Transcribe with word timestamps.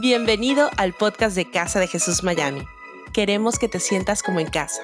Bienvenido 0.00 0.70
al 0.76 0.92
podcast 0.92 1.34
de 1.34 1.50
Casa 1.50 1.80
de 1.80 1.88
Jesús 1.88 2.22
Miami. 2.22 2.62
Queremos 3.12 3.58
que 3.58 3.66
te 3.66 3.80
sientas 3.80 4.22
como 4.22 4.38
en 4.38 4.46
casa. 4.46 4.80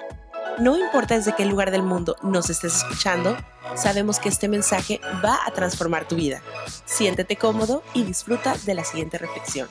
No 0.58 0.76
importa 0.76 1.14
desde 1.14 1.36
qué 1.36 1.46
lugar 1.46 1.70
del 1.70 1.84
mundo 1.84 2.16
nos 2.24 2.50
estés 2.50 2.78
escuchando, 2.78 3.36
sabemos 3.76 4.18
que 4.18 4.28
este 4.28 4.48
mensaje 4.48 5.00
va 5.24 5.38
a 5.46 5.52
transformar 5.52 6.08
tu 6.08 6.16
vida. 6.16 6.42
Siéntete 6.84 7.36
cómodo 7.36 7.84
y 7.94 8.02
disfruta 8.02 8.56
de 8.66 8.74
la 8.74 8.82
siguiente 8.82 9.16
reflexión. 9.16 9.68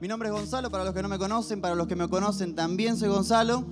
Mi 0.00 0.06
nombre 0.06 0.28
es 0.28 0.32
Gonzalo, 0.32 0.70
para 0.70 0.84
los 0.84 0.94
que 0.94 1.02
no 1.02 1.08
me 1.08 1.18
conocen, 1.18 1.60
para 1.60 1.74
los 1.74 1.88
que 1.88 1.96
me 1.96 2.08
conocen 2.08 2.54
también 2.54 2.96
soy 2.96 3.08
Gonzalo. 3.08 3.64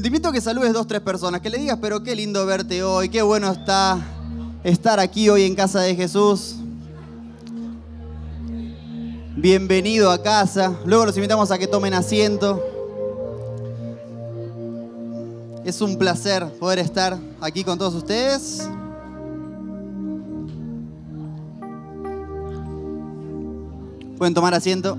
Te 0.00 0.06
invito 0.06 0.28
a 0.28 0.32
que 0.32 0.40
saludes 0.40 0.72
dos, 0.72 0.86
tres 0.86 1.00
personas, 1.00 1.40
que 1.40 1.50
le 1.50 1.58
digas, 1.58 1.78
pero 1.82 2.04
qué 2.04 2.14
lindo 2.14 2.46
verte 2.46 2.84
hoy, 2.84 3.08
qué 3.08 3.22
bueno 3.22 3.50
está 3.50 3.98
estar 4.62 5.00
aquí 5.00 5.28
hoy 5.28 5.42
en 5.42 5.56
casa 5.56 5.80
de 5.80 5.96
Jesús. 5.96 6.58
Bienvenido 9.38 10.10
a 10.10 10.22
casa. 10.22 10.74
Luego 10.86 11.04
los 11.04 11.14
invitamos 11.18 11.50
a 11.50 11.58
que 11.58 11.66
tomen 11.66 11.92
asiento. 11.92 12.64
Es 15.62 15.82
un 15.82 15.98
placer 15.98 16.50
poder 16.58 16.78
estar 16.78 17.18
aquí 17.42 17.62
con 17.62 17.76
todos 17.76 17.94
ustedes. 17.94 18.66
Pueden 24.16 24.32
tomar 24.32 24.54
asiento. 24.54 24.96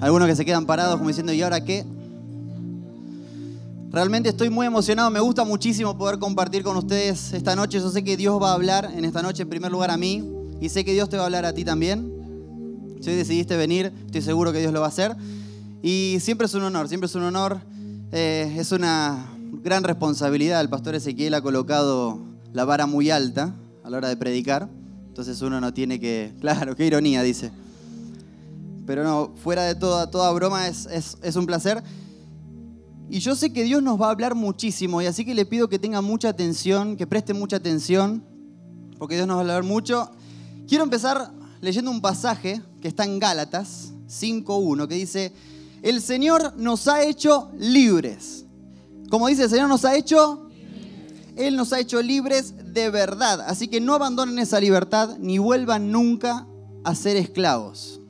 Algunos 0.00 0.26
que 0.26 0.34
se 0.34 0.46
quedan 0.46 0.64
parados 0.64 0.96
como 0.96 1.08
diciendo, 1.08 1.34
¿y 1.34 1.42
ahora 1.42 1.62
qué? 1.62 1.84
Realmente 3.90 4.30
estoy 4.30 4.48
muy 4.48 4.66
emocionado, 4.66 5.10
me 5.10 5.20
gusta 5.20 5.44
muchísimo 5.44 5.98
poder 5.98 6.18
compartir 6.18 6.62
con 6.62 6.78
ustedes 6.78 7.34
esta 7.34 7.54
noche. 7.54 7.78
Yo 7.78 7.90
sé 7.90 8.02
que 8.02 8.16
Dios 8.16 8.42
va 8.42 8.52
a 8.52 8.54
hablar 8.54 8.90
en 8.96 9.04
esta 9.04 9.20
noche 9.20 9.42
en 9.42 9.50
primer 9.50 9.70
lugar 9.70 9.90
a 9.90 9.98
mí 9.98 10.24
y 10.62 10.70
sé 10.70 10.82
que 10.82 10.94
Dios 10.94 11.10
te 11.10 11.18
va 11.18 11.24
a 11.24 11.26
hablar 11.26 11.44
a 11.44 11.52
ti 11.52 11.62
también. 11.62 12.17
Si 13.00 13.10
hoy 13.10 13.16
decidiste 13.16 13.56
venir, 13.56 13.92
estoy 14.06 14.22
seguro 14.22 14.52
que 14.52 14.58
Dios 14.58 14.72
lo 14.72 14.80
va 14.80 14.86
a 14.86 14.88
hacer. 14.88 15.16
Y 15.82 16.18
siempre 16.20 16.46
es 16.46 16.54
un 16.54 16.62
honor, 16.62 16.88
siempre 16.88 17.06
es 17.06 17.14
un 17.14 17.22
honor. 17.22 17.60
Eh, 18.10 18.54
es 18.58 18.72
una 18.72 19.28
gran 19.62 19.84
responsabilidad. 19.84 20.60
El 20.60 20.68
pastor 20.68 20.94
Ezequiel 20.94 21.34
ha 21.34 21.40
colocado 21.40 22.20
la 22.52 22.64
vara 22.64 22.86
muy 22.86 23.10
alta 23.10 23.54
a 23.84 23.90
la 23.90 23.98
hora 23.98 24.08
de 24.08 24.16
predicar. 24.16 24.68
Entonces 25.06 25.40
uno 25.42 25.60
no 25.60 25.72
tiene 25.72 26.00
que... 26.00 26.34
Claro, 26.40 26.74
qué 26.74 26.86
ironía, 26.86 27.22
dice. 27.22 27.52
Pero 28.86 29.04
no, 29.04 29.32
fuera 29.36 29.62
de 29.62 29.74
toda, 29.74 30.10
toda 30.10 30.32
broma, 30.32 30.66
es, 30.66 30.88
es, 31.22 31.36
un 31.36 31.46
placer. 31.46 31.82
Y 33.10 33.20
yo 33.20 33.36
sé 33.36 33.52
que 33.52 33.62
Dios 33.62 33.82
nos 33.82 34.00
va 34.00 34.06
a 34.06 34.10
hablar 34.10 34.34
muchísimo, 34.34 35.02
y 35.02 35.06
así 35.06 35.24
que 35.24 35.34
le 35.34 35.44
pido 35.44 35.68
que 35.68 35.78
tenga 35.78 36.00
mucha 36.00 36.30
atención, 36.30 36.96
que 36.96 37.06
preste 37.06 37.34
mucha 37.34 37.56
atención, 37.56 38.24
porque 38.98 39.14
Dios 39.14 39.26
nos 39.26 39.36
va 39.36 39.40
a 39.40 39.42
hablar 39.42 39.62
mucho. 39.62 40.10
Quiero 40.66 40.84
empezar 40.84 41.32
leyendo 41.60 41.90
un 41.90 42.00
pasaje 42.00 42.62
que 42.80 42.88
está 42.88 43.04
en 43.04 43.18
Gálatas 43.18 43.92
5.1, 44.08 44.86
que 44.88 44.94
dice, 44.94 45.32
el 45.82 46.00
Señor 46.00 46.54
nos 46.56 46.88
ha 46.88 47.02
hecho 47.04 47.50
libres. 47.58 48.44
Como 49.10 49.28
dice, 49.28 49.44
el 49.44 49.50
Señor 49.50 49.68
nos 49.68 49.84
ha 49.84 49.96
hecho, 49.96 50.48
Él 51.36 51.56
nos 51.56 51.72
ha 51.72 51.80
hecho 51.80 52.02
libres 52.02 52.54
de 52.72 52.90
verdad. 52.90 53.40
Así 53.42 53.68
que 53.68 53.80
no 53.80 53.94
abandonen 53.94 54.38
esa 54.38 54.60
libertad 54.60 55.16
ni 55.18 55.38
vuelvan 55.38 55.90
nunca 55.90 56.46
a 56.84 56.94
ser 56.94 57.16
esclavos. 57.16 58.00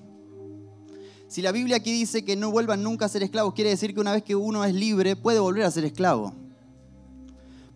Si 1.29 1.43
la 1.43 1.53
Biblia 1.53 1.77
aquí 1.77 1.93
dice 1.93 2.25
que 2.25 2.37
no 2.37 2.51
vuelvan 2.51 2.83
nunca 2.83 3.05
a 3.05 3.09
ser 3.09 3.23
esclavos, 3.23 3.53
quiere 3.53 3.71
decir 3.71 3.93
que 3.93 4.01
una 4.01 4.13
vez 4.13 4.23
que 4.23 4.35
uno 4.35 4.65
es 4.65 4.75
libre 4.75 5.15
puede 5.15 5.39
volver 5.39 5.65
a 5.65 5.71
ser 5.71 5.85
esclavo. 5.85 6.33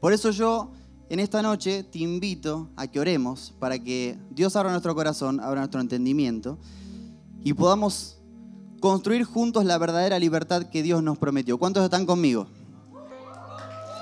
Por 0.00 0.12
eso 0.12 0.30
yo 0.30 0.72
en 1.12 1.20
esta 1.20 1.42
noche 1.42 1.82
te 1.84 1.98
invito 1.98 2.70
a 2.74 2.86
que 2.86 2.98
oremos 2.98 3.52
para 3.58 3.78
que 3.78 4.16
Dios 4.30 4.56
abra 4.56 4.70
nuestro 4.70 4.94
corazón, 4.94 5.40
abra 5.40 5.60
nuestro 5.60 5.82
entendimiento 5.82 6.56
y 7.44 7.52
podamos 7.52 8.16
construir 8.80 9.24
juntos 9.24 9.66
la 9.66 9.76
verdadera 9.76 10.18
libertad 10.18 10.70
que 10.70 10.82
Dios 10.82 11.02
nos 11.02 11.18
prometió. 11.18 11.58
¿Cuántos 11.58 11.84
están 11.84 12.06
conmigo? 12.06 12.46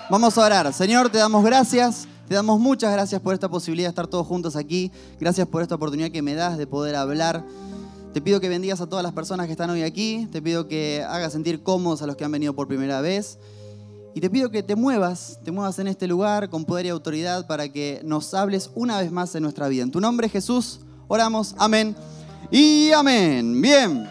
Vamos 0.08 0.38
a 0.38 0.46
orar. 0.46 0.72
Señor, 0.72 1.10
te 1.10 1.18
damos 1.18 1.44
gracias. 1.44 2.06
Te 2.28 2.36
damos 2.36 2.60
muchas 2.60 2.92
gracias 2.92 3.20
por 3.20 3.34
esta 3.34 3.48
posibilidad 3.48 3.88
de 3.88 3.90
estar 3.90 4.06
todos 4.06 4.24
juntos 4.24 4.54
aquí. 4.54 4.92
Gracias 5.18 5.48
por 5.48 5.62
esta 5.62 5.74
oportunidad 5.74 6.12
que 6.12 6.22
me 6.22 6.34
das 6.34 6.58
de 6.58 6.68
poder 6.68 6.94
hablar 6.94 7.44
te 8.12 8.20
pido 8.20 8.40
que 8.40 8.48
bendigas 8.48 8.80
a 8.80 8.88
todas 8.88 9.04
las 9.04 9.12
personas 9.12 9.46
que 9.46 9.52
están 9.52 9.70
hoy 9.70 9.82
aquí. 9.82 10.26
Te 10.32 10.42
pido 10.42 10.66
que 10.66 11.04
hagas 11.08 11.32
sentir 11.32 11.62
cómodos 11.62 12.02
a 12.02 12.06
los 12.08 12.16
que 12.16 12.24
han 12.24 12.32
venido 12.32 12.56
por 12.56 12.66
primera 12.66 13.00
vez. 13.00 13.38
Y 14.14 14.20
te 14.20 14.28
pido 14.28 14.50
que 14.50 14.62
te 14.62 14.74
muevas, 14.74 15.38
te 15.44 15.52
muevas 15.52 15.78
en 15.78 15.86
este 15.86 16.08
lugar 16.08 16.50
con 16.50 16.64
poder 16.64 16.86
y 16.86 16.88
autoridad 16.88 17.46
para 17.46 17.68
que 17.68 18.00
nos 18.04 18.34
hables 18.34 18.70
una 18.74 18.98
vez 19.00 19.12
más 19.12 19.34
en 19.34 19.42
nuestra 19.44 19.68
vida. 19.68 19.84
En 19.84 19.90
tu 19.90 20.00
nombre, 20.00 20.28
Jesús, 20.28 20.80
oramos. 21.06 21.54
Amén. 21.58 21.94
Y 22.50 22.90
amén. 22.90 23.60
Bien. 23.62 24.08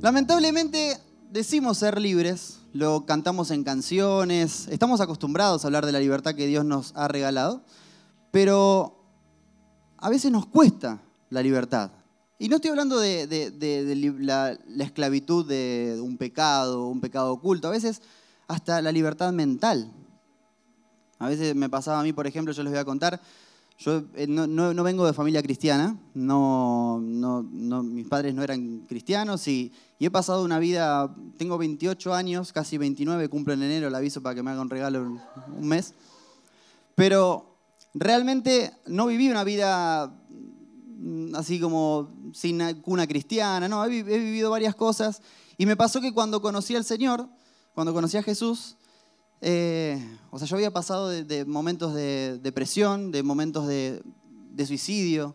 Lamentablemente 0.00 0.98
decimos 1.30 1.78
ser 1.78 2.00
libres, 2.00 2.58
lo 2.72 3.04
cantamos 3.04 3.50
en 3.50 3.64
canciones, 3.64 4.68
estamos 4.68 5.00
acostumbrados 5.00 5.64
a 5.64 5.68
hablar 5.68 5.84
de 5.84 5.92
la 5.92 6.00
libertad 6.00 6.34
que 6.34 6.46
Dios 6.46 6.64
nos 6.64 6.92
ha 6.94 7.08
regalado, 7.08 7.62
pero 8.30 9.04
a 9.98 10.08
veces 10.08 10.30
nos 10.30 10.46
cuesta 10.46 11.02
la 11.28 11.42
libertad. 11.42 11.90
Y 12.38 12.48
no 12.48 12.56
estoy 12.56 12.70
hablando 12.70 12.98
de, 12.98 14.14
la, 14.18 14.58
esclavitud 14.78 15.46
de 15.46 15.98
un 16.02 16.18
pecado, 16.18 16.86
un 16.86 17.00
pecado 17.00 17.32
oculto, 17.32 17.68
a 17.68 17.70
veces 17.70 18.02
hasta 18.46 18.82
la 18.82 18.92
libertad 18.92 19.32
mental. 19.32 19.90
A 21.18 21.28
veces 21.28 21.54
me 21.54 21.70
pasaba 21.70 22.00
a 22.00 22.02
mí, 22.02 22.12
por 22.12 22.26
ejemplo, 22.26 22.52
yo 22.52 22.62
les 22.62 22.72
voy 22.72 22.80
a 22.80 22.84
contar, 22.84 23.22
yo 23.78 24.04
eh, 24.14 24.26
no, 24.26 24.82
vengo 24.82 25.06
de 25.06 25.14
familia 25.14 25.42
cristiana, 25.42 25.96
mis 26.14 28.06
padres 28.06 28.34
no 28.34 28.42
eran 28.42 28.80
cristianos 28.88 29.48
y, 29.48 29.72
he 29.98 30.10
pasado 30.10 30.44
una 30.44 30.58
vida, 30.58 31.14
tengo 31.38 31.56
28 31.56 32.12
años, 32.12 32.52
casi 32.52 32.76
29, 32.76 33.28
cumplo 33.30 33.54
en 33.54 33.62
enero, 33.62 33.88
el 33.88 33.94
aviso 33.94 34.22
para 34.22 34.34
que 34.34 34.42
me 34.42 34.50
haga 34.50 34.60
un 34.60 34.68
regalo 34.68 35.00
un, 35.00 35.68
mes, 35.68 35.94
pero 36.94 37.56
realmente 37.94 38.72
no 38.86 39.06
viví 39.06 39.30
una 39.30 39.42
vida 39.42 40.14
así 41.34 41.60
como 41.60 42.12
sin 42.32 42.60
cuna 42.82 43.06
cristiana, 43.06 43.68
no, 43.68 43.84
he, 43.84 43.88
vivido 43.88 44.50
varias 44.50 44.74
cosas. 44.74 45.22
Y 45.58 45.66
me 45.66 45.76
pasó 45.76 46.00
que 46.00 46.12
cuando 46.12 46.40
conocí 46.40 46.76
al 46.76 46.84
Señor, 46.84 47.28
cuando 47.74 47.92
conocí 47.92 48.16
a 48.16 48.22
Jesús, 48.22 48.76
eh, 49.40 50.18
o 50.30 50.38
sea, 50.38 50.48
yo 50.48 50.56
había 50.56 50.72
pasado 50.72 51.08
de, 51.08 51.44
momentos 51.44 51.94
de 51.94 52.38
depresión, 52.42 53.12
de 53.12 53.22
momentos 53.22 53.66
de, 53.66 54.02
suicidio, 54.66 55.34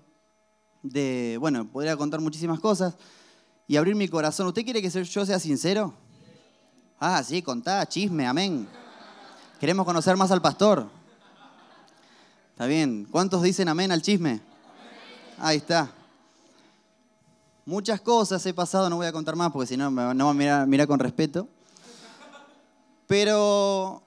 de, 0.84 1.38
bueno, 1.40 1.70
podría 1.72 1.96
contar 1.96 2.20
muchísimas 2.22 2.60
cosas 2.60 2.96
y 3.68 3.78
abrir 3.78 3.96
mi 3.96 4.08
corazón. 4.08 4.48
¿Usted 4.48 4.64
quiere 4.64 4.82
que 4.82 4.90
yo 4.90 5.26
sea 5.26 5.40
sincero? 5.40 5.94
Ah, 7.00 7.24
sí, 7.24 7.42
contá, 7.42 7.88
chisme, 7.88 8.28
amén. 8.28 8.68
Queremos 9.60 9.86
conocer 9.86 10.18
más 10.18 10.32
al 10.32 10.42
pastor. 10.42 10.88
Está 12.52 12.66
bien. 12.66 13.08
¿Cuántos 13.10 13.42
dicen 13.42 13.70
amén 13.70 13.92
al 13.92 14.02
chisme? 14.02 14.42
Ahí 15.44 15.58
está. 15.58 15.92
Muchas 17.66 18.00
cosas 18.00 18.46
he 18.46 18.54
pasado, 18.54 18.92
no 18.92 18.98
voy 18.98 19.08
a 19.08 19.12
contar 19.12 19.36
más 19.36 19.52
porque 19.52 19.66
si 19.66 19.76
no 19.76 19.90
me 19.90 20.06
van 20.06 20.22
a 20.22 20.66
mirar, 20.68 20.88
con 20.88 21.00
respeto. 21.00 21.48
Pero, 23.08 24.04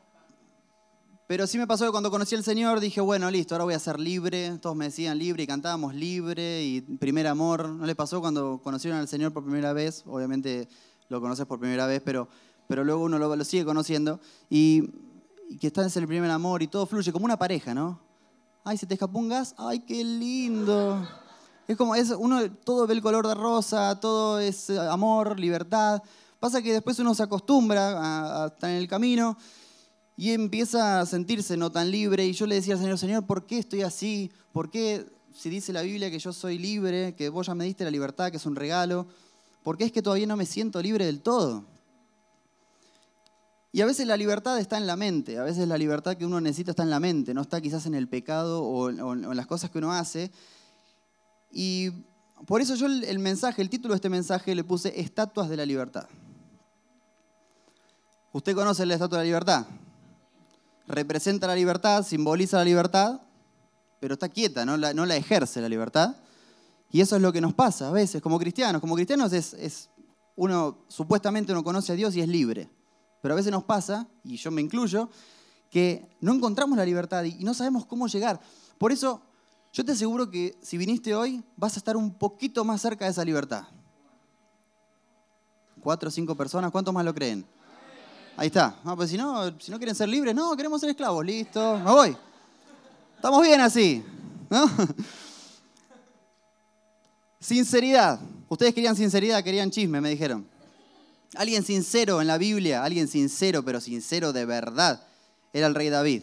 pero 1.27 1.49
sí 1.49 1.59
me 1.59 1.67
pasó 1.67 1.87
que 1.87 1.91
cuando 1.91 2.13
conocí 2.13 2.37
al 2.37 2.45
Señor 2.45 2.79
dije, 2.79 3.01
bueno, 3.01 3.29
listo, 3.33 3.57
ahora 3.57 3.65
voy 3.65 3.75
a 3.75 3.81
ser 3.81 3.99
libre. 3.99 4.59
Todos 4.59 4.77
me 4.77 4.85
decían 4.85 5.19
libre 5.19 5.43
y 5.43 5.47
cantábamos 5.49 5.93
libre 5.97 6.63
y 6.63 6.83
primer 6.83 7.27
amor. 7.27 7.69
¿No 7.69 7.85
les 7.85 7.97
pasó 7.97 8.21
cuando 8.21 8.61
conocieron 8.63 9.01
al 9.01 9.09
Señor 9.09 9.33
por 9.33 9.43
primera 9.43 9.73
vez? 9.73 10.05
Obviamente 10.07 10.69
lo 11.09 11.21
conoces 11.21 11.47
por 11.47 11.59
primera 11.59 11.87
vez, 11.87 12.01
pero, 12.05 12.29
pero 12.69 12.85
luego 12.85 13.03
uno 13.03 13.19
lo, 13.19 13.45
sigue 13.45 13.65
conociendo. 13.65 14.21
Y, 14.49 14.89
y 15.51 15.59
que 15.59 15.67
estás 15.67 15.97
en 15.97 16.05
el 16.05 16.07
primer 16.09 16.31
amor 16.31 16.63
y 16.63 16.69
todo 16.69 16.87
fluye 16.87 17.11
como 17.11 17.25
una 17.25 17.37
pareja, 17.37 17.75
¿no? 17.75 17.99
Ay, 18.63 18.79
se 18.79 18.87
te 18.87 18.95
escapó 18.95 19.19
un 19.19 19.31
gas. 19.31 19.53
Ay, 19.59 19.81
qué 19.81 20.05
lindo. 20.05 21.05
Es 21.67 21.79
como, 21.79 21.95
es, 21.95 22.11
uno 22.11 22.51
todo 22.51 22.87
ve 22.87 22.93
el 22.93 23.01
color 23.01 23.27
de 23.27 23.35
rosa, 23.35 23.99
todo 23.99 24.39
es 24.39 24.69
eh, 24.69 24.79
amor, 24.79 25.41
libertad. 25.41 26.03
Pasa 26.39 26.61
que 26.61 26.75
después 26.75 26.99
uno 26.99 27.15
se 27.15 27.23
acostumbra 27.23 28.43
a, 28.43 28.47
estar 28.49 28.69
en 28.69 28.77
el 28.77 28.87
camino 28.87 29.39
y 30.15 30.33
empieza 30.33 31.01
a 31.01 31.07
sentirse 31.07 31.57
no 31.57 31.73
tan 31.73 31.91
libre. 31.91 32.27
Y 32.27 32.33
yo 32.35 32.47
le 32.47 32.57
decía 32.57 32.75
al 32.75 32.81
Señor, 32.81 32.99
Señor, 32.99 33.27
¿por 33.27 33.47
qué 33.47 33.59
estoy 33.59 33.81
así? 33.81 34.31
¿Por 34.53 34.71
qué 34.71 35.07
si 35.35 35.49
dice 35.49 35.73
la 35.73 35.81
Biblia 35.81 36.11
que 36.11 36.19
yo 36.19 36.35
soy 36.35 36.59
libre, 36.59 37.15
que 37.15 37.31
vos 37.31 37.47
ya 37.47 37.55
me 37.55 37.65
diste 37.65 37.83
la 37.83 37.91
libertad, 37.91 38.31
que 38.31 38.37
es 38.37 38.45
un 38.45 38.57
regalo? 38.57 39.07
¿Por 39.63 39.79
qué 39.79 39.85
es 39.85 39.93
que 39.93 40.03
todavía 40.03 40.27
no 40.27 40.37
me 40.37 40.45
siento 40.45 40.83
libre 40.83 41.07
del 41.07 41.23
todo? 41.23 41.65
Y 43.73 43.81
a 43.81 43.87
veces 43.87 44.07
la 44.07 44.19
libertad 44.19 44.59
está 44.59 44.77
en 44.77 44.87
la 44.87 44.97
mente, 44.97 45.39
a 45.39 45.45
veces 45.45 45.67
la 45.67 45.79
libertad 45.79 46.17
que 46.17 46.27
uno 46.27 46.43
necesita 46.43 46.73
está 46.73 46.83
en 46.83 46.91
la 46.91 47.01
mente, 47.01 47.33
no 47.33 47.41
está 47.41 47.63
quizás 47.63 47.87
en 47.87 47.95
el 47.95 48.07
pecado 48.07 48.63
o 48.63 48.91
en 48.91 49.37
las 49.37 49.47
cosas 49.47 49.71
que 49.71 49.79
uno 49.79 49.93
hace. 49.93 50.31
Y 51.55 51.93
por 52.47 52.61
eso 52.61 52.75
yo 52.75 52.87
el 52.87 53.19
mensaje, 53.21 53.63
el 53.63 53.71
título 53.71 53.95
de 53.95 53.97
este 53.97 54.11
mensaje 54.11 54.55
le 54.55 54.65
puse 54.65 55.01
Estatuas 55.01 55.49
de 55.49 55.57
la 55.57 55.65
Libertad. 55.65 56.07
¿Usted 58.33 58.55
conoce 58.57 58.85
la 58.85 58.95
Estatua 58.95 59.19
de 59.19 59.25
la 59.25 59.29
Libertad? 59.29 59.67
Representa 60.89 61.47
la 61.47 61.55
libertad, 61.55 62.05
simboliza 62.05 62.59
la 62.59 62.65
libertad, 62.65 63.21
pero 64.01 64.15
está 64.15 64.29
quieta, 64.29 64.67
no 64.67 64.77
la, 64.77 64.93
no 64.93 65.07
la 65.07 65.17
ejerce 65.17 65.61
la 65.61 65.69
libertad. 65.69 66.17
Y 66.91 67.01
eso 67.01 67.17
es 67.17 67.23
lo 67.23 67.33
que 67.33 67.41
nos 67.41 67.55
pasa 67.55 67.89
a 67.89 67.93
veces 67.93 68.21
como 68.21 68.39
cristianos. 68.39 68.81
Como 68.81 68.97
cristianos 68.97 69.33
es, 69.33 69.55
es 69.55 69.89
uno, 70.35 70.85
supuestamente 70.89 71.53
uno 71.53 71.63
conoce 71.63 71.93
a 71.93 71.95
Dios 71.95 72.15
y 72.17 72.21
es 72.21 72.29
libre. 72.29 72.69
Pero 73.23 73.35
a 73.35 73.37
veces 73.37 73.53
nos 73.53 73.65
pasa, 73.65 74.09
y 74.25 74.37
yo 74.37 74.51
me 74.51 74.61
incluyo, 74.61 75.09
que 75.71 76.11
no 76.21 76.35
encontramos 76.35 76.77
la 76.77 76.85
libertad 76.85 77.25
y 77.25 77.45
no 77.45 77.55
sabemos 77.55 77.87
cómo 77.87 78.09
llegar. 78.09 78.41
Por 78.77 78.93
eso 78.93 79.23
yo 79.75 79.85
te 79.85 79.91
aseguro 79.91 80.31
que 80.31 80.57
si 80.63 80.79
viniste 80.79 81.17
hoy 81.17 81.43
vas 81.57 81.75
a 81.75 81.79
estar 81.81 81.97
un 81.97 82.15
poquito 82.15 82.65
más 82.65 82.81
cerca 82.81 83.07
de 83.07 83.11
esa 83.11 83.25
libertad. 83.25 83.65
Cuatro 85.81 86.09
o 86.09 86.13
cinco 86.13 86.37
personas, 86.37 86.71
¿cuántos 86.71 86.95
más 86.95 87.05
lo 87.05 87.13
creen? 87.13 87.45
Ahí 88.37 88.47
está. 88.47 88.79
No, 88.85 88.97
pues 88.97 89.11
si 89.11 89.19
no, 89.19 89.59
si 89.59 89.73
no 89.73 89.79
quieren 89.79 89.97
ser 89.97 90.09
libres, 90.09 90.33
no, 90.33 90.57
queremos 90.57 90.81
ser 90.81 90.91
esclavos, 90.91 91.27
listo, 91.27 91.77
me 91.79 91.91
voy. 91.91 92.17
Estamos 93.17 93.43
bien 93.43 93.61
así, 93.61 94.05
¿no? 94.49 94.71
Sinceridad. 97.41 98.21
Ustedes 98.49 98.73
querían 98.75 98.95
sinceridad, 98.95 99.43
querían 99.43 99.73
chisme, 99.73 100.01
me 100.01 100.11
dijeron. 100.11 100.47
Alguien 101.35 101.65
sincero 101.65 102.21
en 102.21 102.29
la 102.29 102.39
Biblia, 102.39 102.85
alguien 102.85 103.09
sincero, 103.09 103.65
pero 103.65 103.81
sincero 103.81 104.33
de 104.33 104.45
verdad 104.45 105.05
era 105.53 105.67
el 105.67 105.75
rey 105.75 105.89
David. 105.89 106.23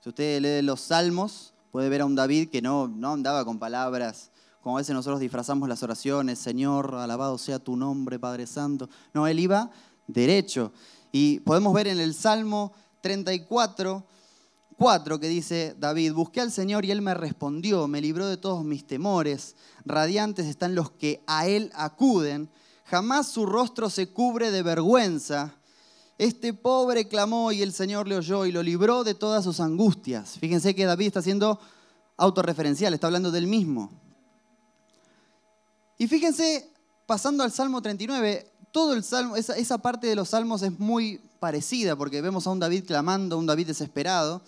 Si 0.00 0.08
usted 0.08 0.40
lee 0.40 0.64
los 0.64 0.80
salmos, 0.80 1.51
puede 1.72 1.88
ver 1.88 2.02
a 2.02 2.06
un 2.06 2.14
David 2.14 2.50
que 2.50 2.62
no, 2.62 2.86
no 2.86 3.14
andaba 3.14 3.44
con 3.44 3.58
palabras, 3.58 4.30
como 4.60 4.76
a 4.76 4.80
veces 4.80 4.94
nosotros 4.94 5.18
disfrazamos 5.18 5.68
las 5.68 5.82
oraciones, 5.82 6.38
Señor, 6.38 6.94
alabado 6.94 7.38
sea 7.38 7.58
tu 7.58 7.76
nombre, 7.76 8.20
Padre 8.20 8.46
Santo. 8.46 8.88
No, 9.12 9.26
él 9.26 9.40
iba 9.40 9.70
derecho. 10.06 10.72
Y 11.10 11.40
podemos 11.40 11.74
ver 11.74 11.88
en 11.88 11.98
el 11.98 12.14
Salmo 12.14 12.72
34, 13.00 14.04
4 14.76 15.18
que 15.18 15.28
dice 15.28 15.74
David, 15.78 16.12
busqué 16.12 16.40
al 16.40 16.52
Señor 16.52 16.84
y 16.84 16.90
Él 16.90 17.02
me 17.02 17.14
respondió, 17.14 17.88
me 17.88 18.00
libró 18.00 18.26
de 18.26 18.36
todos 18.36 18.64
mis 18.64 18.86
temores, 18.86 19.56
radiantes 19.84 20.46
están 20.46 20.74
los 20.74 20.90
que 20.90 21.22
a 21.26 21.46
Él 21.46 21.72
acuden, 21.74 22.50
jamás 22.84 23.28
su 23.28 23.46
rostro 23.46 23.90
se 23.90 24.12
cubre 24.12 24.50
de 24.50 24.62
vergüenza, 24.62 25.56
este 26.24 26.54
pobre 26.54 27.08
clamó 27.08 27.50
y 27.50 27.62
el 27.62 27.72
Señor 27.72 28.06
le 28.06 28.16
oyó 28.16 28.46
y 28.46 28.52
lo 28.52 28.62
libró 28.62 29.02
de 29.02 29.14
todas 29.14 29.42
sus 29.42 29.58
angustias. 29.58 30.38
Fíjense 30.38 30.74
que 30.74 30.84
David 30.84 31.08
está 31.08 31.20
siendo 31.20 31.58
autorreferencial, 32.16 32.94
está 32.94 33.08
hablando 33.08 33.32
del 33.32 33.48
mismo. 33.48 33.90
Y 35.98 36.06
fíjense, 36.06 36.70
pasando 37.06 37.42
al 37.42 37.50
Salmo 37.50 37.82
39, 37.82 38.46
todo 38.70 38.94
el 38.94 39.02
salmo, 39.02 39.36
esa, 39.36 39.56
esa, 39.56 39.78
parte 39.78 40.06
de 40.06 40.14
los 40.14 40.28
salmos 40.28 40.62
es 40.62 40.78
muy 40.78 41.20
parecida, 41.40 41.96
porque 41.96 42.22
vemos 42.22 42.46
a 42.46 42.50
un 42.50 42.60
David 42.60 42.84
clamando, 42.86 43.36
un 43.36 43.46
David 43.46 43.66
desesperado. 43.66 44.42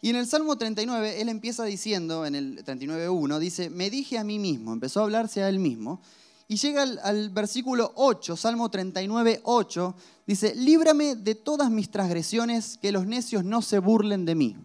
Y 0.00 0.08
en 0.10 0.16
el 0.16 0.26
Salmo 0.26 0.56
39, 0.56 1.20
él 1.20 1.28
empieza 1.28 1.64
diciendo, 1.64 2.24
en 2.24 2.34
el 2.34 2.64
39.1, 2.64 3.38
dice, 3.38 3.68
me 3.68 3.90
dije 3.90 4.16
a 4.16 4.24
mí 4.24 4.38
mismo, 4.38 4.72
empezó 4.72 5.00
a 5.00 5.02
hablarse 5.02 5.42
a 5.42 5.50
él 5.50 5.58
mismo, 5.58 6.00
y 6.50 6.56
llega 6.56 6.82
al, 6.82 7.28
versículo 7.28 7.92
8, 7.94 8.34
Salmo 8.34 8.70
39, 8.70 9.42
8, 9.44 9.94
dice, 10.26 10.54
líbrame 10.54 11.14
de 11.14 11.34
todas 11.34 11.70
mis 11.70 11.90
transgresiones, 11.90 12.78
que 12.78 12.90
los 12.90 13.06
necios 13.06 13.44
no 13.44 13.60
se 13.60 13.78
burlen 13.78 14.24
de 14.24 14.34
mí. 14.34 14.56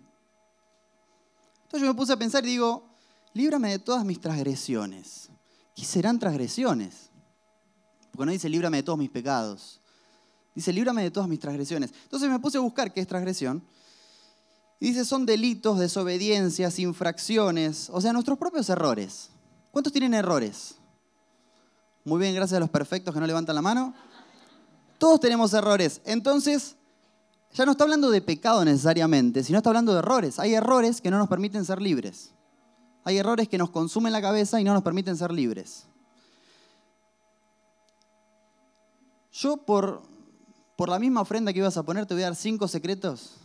Entonces 1.64 1.82
yo 1.82 1.88
me 1.88 1.94
puse 1.94 2.14
a 2.14 2.18
pensar 2.18 2.46
y 2.46 2.52
digo, 2.52 2.88
líbrame 3.34 3.72
de 3.72 3.80
todas 3.80 4.06
mis 4.06 4.22
transgresiones. 4.22 5.30
¿Qué 5.76 5.84
serán 5.84 6.20
transgresiones? 6.20 7.10
Porque 8.14 8.28
no 8.28 8.32
dice, 8.32 8.48
líbrame 8.48 8.78
de 8.78 8.84
todos 8.84 9.00
mis 9.00 9.10
pecados. 9.10 9.82
Dice, 10.56 10.72
líbrame 10.72 11.04
de 11.04 11.12
todas 11.12 11.28
mis 11.28 11.40
transgresiones. 11.40 11.92
Entonces 12.04 12.30
me 12.30 12.40
puse 12.40 12.60
a 12.60 12.62
buscar 12.62 12.94
qué 12.94 13.02
es 13.02 13.08
transgresión. 13.08 13.62
Y 14.80 14.88
dice, 14.88 15.04
son 15.04 15.26
delitos, 15.26 15.80
desobediencias, 15.80 16.80
infracciones, 16.80 17.90
o 17.92 18.00
sea, 18.00 18.14
nuestros 18.14 18.38
propios 18.38 18.70
errores. 18.70 19.32
¿Cuántos 19.72 19.92
tienen 19.92 20.14
errores? 20.14 20.76
Muy 22.06 22.20
bien, 22.20 22.36
gracias 22.36 22.58
a 22.58 22.60
los 22.60 22.70
perfectos 22.70 23.14
que 23.14 23.20
no 23.20 23.28
levantan 23.28 23.56
la 23.56 23.62
mano. 23.62 23.94
Todos 24.98 25.20
tenemos 25.20 25.54
errores. 25.54 26.02
Entonces, 26.06 26.76
ya 27.54 27.66
no 27.66 27.74
está 27.74 27.84
hablando 27.84 28.10
de 28.10 28.22
pecado 28.22 28.66
necesariamente, 28.66 29.44
sino 29.44 29.60
está 29.60 29.70
hablando 29.70 29.94
de 29.94 30.00
errores. 30.00 30.40
Hay 30.40 30.54
errores 30.54 31.02
que 31.02 31.12
no 31.12 31.18
nos 31.18 31.30
permiten 31.30 31.64
ser 31.66 31.82
libres. 31.82 32.32
Hay 33.04 33.18
errores 33.18 33.48
que 33.48 33.58
nos 33.58 33.70
consumen 33.70 34.12
la 34.12 34.22
cabeza 34.22 34.60
y 34.60 34.64
no 34.64 34.74
nos 34.74 34.84
permiten 34.84 35.16
ser 35.18 35.32
libres. 35.32 35.86
Yo 39.32 39.58
por, 39.58 40.02
por 40.76 40.90
la 40.90 41.00
misma 41.00 41.22
ofrenda 41.22 41.54
que 41.54 41.60
ibas 41.60 41.78
a 41.78 41.84
poner 41.84 42.06
te 42.06 42.14
voy 42.14 42.24
a 42.24 42.28
dar 42.28 42.36
cinco 42.36 42.68
secretos 42.68 43.38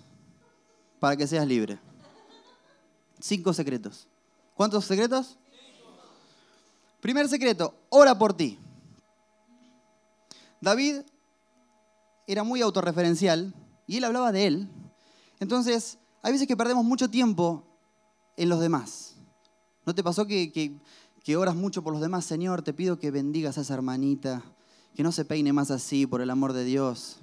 para 1.00 1.16
que 1.16 1.26
seas 1.26 1.46
libre. 1.46 1.78
Cinco 3.20 3.52
secretos. 3.52 4.06
¿Cuántos 4.54 4.84
secretos? 4.84 5.38
Primer 7.00 7.28
secreto, 7.28 7.74
ora 7.90 8.18
por 8.18 8.34
ti. 8.34 8.58
David 10.60 10.96
era 12.26 12.42
muy 12.42 12.60
autorreferencial 12.60 13.54
y 13.86 13.96
él 13.96 14.04
hablaba 14.04 14.32
de 14.32 14.46
él. 14.46 14.68
Entonces, 15.40 15.98
hay 16.22 16.32
veces 16.32 16.48
que 16.48 16.56
perdemos 16.56 16.84
mucho 16.84 17.08
tiempo 17.08 17.64
en 18.36 18.48
los 18.48 18.60
demás. 18.60 19.14
¿No 19.86 19.94
te 19.94 20.02
pasó 20.02 20.26
que, 20.26 20.52
que, 20.52 21.36
oras 21.36 21.54
mucho 21.54 21.82
por 21.82 21.92
los 21.92 22.02
demás? 22.02 22.24
Señor, 22.24 22.62
te 22.62 22.72
pido 22.72 22.98
que 22.98 23.10
bendigas 23.10 23.56
a 23.58 23.60
esa 23.60 23.74
hermanita, 23.74 24.42
que 24.94 25.02
no 25.02 25.12
se 25.12 25.24
peine 25.24 25.52
más 25.52 25.70
así, 25.70 26.06
por 26.06 26.20
el 26.20 26.30
amor 26.30 26.52
de 26.52 26.64
Dios. 26.64 27.18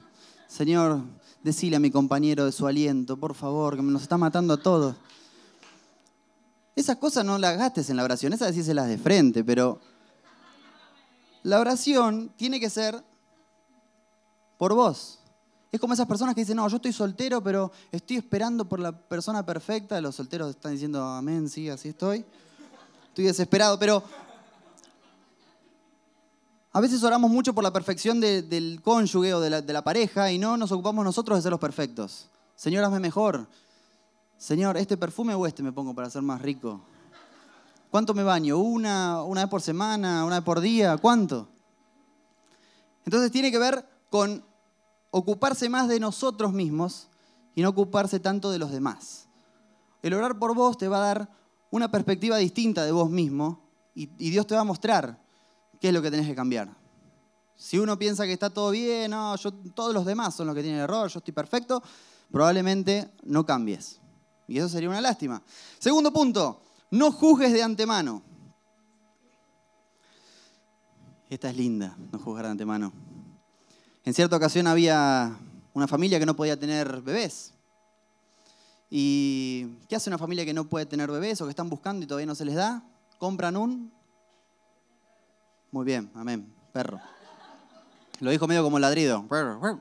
Señor, 0.48 1.02
decile 1.44 1.76
a 1.76 1.80
mi 1.80 1.92
compañero 1.92 2.46
de 2.46 2.52
su 2.52 2.66
aliento, 2.66 3.18
por 3.18 3.36
favor, 3.36 3.76
que 3.76 3.84
nos 3.84 4.04
está 4.04 4.18
matando 4.18 4.54
a 4.54 4.58
todos. 4.58 4.96
Esas 6.76 6.98
cosas 6.98 7.24
no 7.24 7.38
las 7.38 7.58
gastes 7.58 7.90
en 7.90 7.96
la 7.96 8.04
oración, 8.04 8.34
esas 8.34 8.50
decíselas 8.50 8.88
de 8.88 8.98
frente, 8.98 9.44
pero 9.44 9.80
la 11.44 11.60
oración 11.60 12.34
tiene 12.36 12.60
que 12.60 12.70
ser 12.70 13.02
por 14.58 14.74
vos. 14.74 15.20
Es 15.72 15.80
como 15.80 15.94
esas 15.94 16.08
personas 16.08 16.36
que 16.36 16.42
dicen, 16.42 16.58
no, 16.58 16.68
yo 16.68 16.78
estoy 16.78 16.94
soltero, 16.94 17.42
pero 17.42 17.72
estoy 17.92 18.18
esperando 18.18 18.68
por 18.68 18.80
la 18.80 18.92
persona 18.98 19.46
perfecta. 19.46 20.00
Los 20.02 20.16
solteros 20.16 20.52
están 20.52 20.72
diciendo, 20.72 21.04
amén, 21.04 21.50
sí, 21.50 21.70
así 21.70 21.90
estoy. 21.90 22.26
Estoy 23.10 23.26
desesperado, 23.26 23.78
pero 23.80 24.04
a 26.72 26.82
veces 26.82 27.04
oramos 27.04 27.32
mucho 27.32 27.54
por 27.54 27.64
la 27.64 27.72
perfección 27.72 28.20
del 28.20 28.82
cónyuge 28.84 29.34
o 29.34 29.40
de 29.40 29.50
la, 29.50 29.62
de 29.62 29.74
la 29.74 29.84
pareja 29.84 30.32
y 30.32 30.38
no 30.38 30.58
nos 30.58 30.72
ocupamos 30.72 31.06
nosotros 31.06 31.38
de 31.38 31.42
ser 31.44 31.52
los 31.52 31.60
perfectos. 31.60 32.28
Señor, 32.56 32.84
hazme 32.84 33.00
mejor. 33.00 33.48
Señor, 34.38 34.78
¿este 34.78 34.98
perfume 34.98 35.34
o 35.34 35.46
este 35.48 35.64
me 35.64 35.72
pongo 35.72 35.94
para 35.94 36.10
ser 36.10 36.22
más 36.22 36.42
rico? 36.42 36.82
¿Cuánto 37.90 38.14
me 38.14 38.24
baño? 38.24 38.58
¿Una, 38.58 39.24
una 39.24 39.42
vez 39.42 39.50
por 39.50 39.62
semana? 39.62 40.26
¿Una 40.26 40.36
vez 40.38 40.46
por 40.46 40.60
día? 40.60 40.98
¿Cuánto? 40.98 41.48
Entonces 43.06 43.32
tiene 43.32 43.52
que 43.52 43.58
ver 43.58 43.88
con 44.10 44.44
ocuparse 45.12 45.70
más 45.70 45.88
de 45.88 46.00
nosotros 46.00 46.52
mismos 46.52 47.08
y 47.56 47.62
no 47.62 47.70
ocuparse 47.70 48.20
tanto 48.20 48.52
de 48.52 48.60
los 48.60 48.72
demás. 48.72 49.28
El 50.02 50.14
orar 50.14 50.38
por 50.38 50.54
vos 50.54 50.78
te 50.78 50.88
va 50.88 50.98
a 50.98 51.08
dar 51.08 51.30
una 51.72 51.90
perspectiva 51.90 52.38
distinta 52.38 52.84
de 52.84 52.92
vos 52.92 53.10
mismo 53.10 53.62
y, 53.94 54.08
Dios 54.08 54.46
te 54.46 54.56
va 54.56 54.62
a 54.62 54.66
mostrar 54.66 55.24
qué 55.80 55.88
es 55.88 55.94
lo 55.94 56.02
que 56.02 56.12
tenés 56.12 56.28
que 56.28 56.36
cambiar. 56.36 56.70
Si 57.56 57.80
uno 57.80 57.98
piensa 57.98 58.26
que 58.26 58.34
está 58.34 58.50
todo 58.50 58.72
bien, 58.72 59.12
no, 59.12 59.36
todos 59.74 59.94
los 59.94 60.06
demás 60.06 60.36
son 60.36 60.48
los 60.48 60.56
que 60.56 60.62
tienen 60.62 60.82
error, 60.82 61.10
yo 61.10 61.20
estoy 61.20 61.34
perfecto, 61.34 61.82
probablemente 62.30 63.10
no 63.24 63.46
cambies. 63.46 64.02
Y 64.48 64.58
eso 64.58 64.70
sería 64.70 64.90
una 64.90 65.02
lástima. 65.02 65.42
Segundo 65.80 66.12
punto, 66.12 66.62
no 66.92 67.12
juzgues 67.12 67.54
de 67.54 67.64
antemano. 67.64 68.22
Esta 71.30 71.50
es 71.50 71.58
linda, 71.58 71.96
no 72.12 72.20
juzgar 72.20 72.46
de 72.46 72.52
antemano. 72.52 72.94
En 74.04 74.14
cierta 74.14 74.36
ocasión 74.36 74.68
había 74.68 75.36
una 75.74 75.88
familia 75.88 76.20
que 76.20 76.26
no 76.26 76.36
podía 76.36 76.60
tener 76.60 77.02
bebés. 77.02 77.54
¿Y 78.90 79.66
qué 79.90 79.96
hace 79.96 80.10
una 80.10 80.20
familia 80.20 80.46
que 80.46 80.54
no 80.54 80.66
puede 80.66 80.86
tener 80.86 81.10
bebés 81.10 81.42
o 81.42 81.46
que 81.46 81.50
están 81.50 81.70
buscando 81.70 82.04
y 82.04 82.08
todavía 82.08 82.28
no 82.28 82.36
se 82.36 82.46
les 82.46 82.56
da? 82.56 82.84
Compran 83.18 83.58
un... 83.58 83.92
Muy 85.72 85.86
bien, 85.86 86.12
amén, 86.14 86.54
perro. 86.72 87.02
Lo 88.20 88.30
dijo 88.30 88.48
medio 88.48 88.64
como 88.64 88.80
ladrido. 88.80 89.28
Perro, 89.28 89.80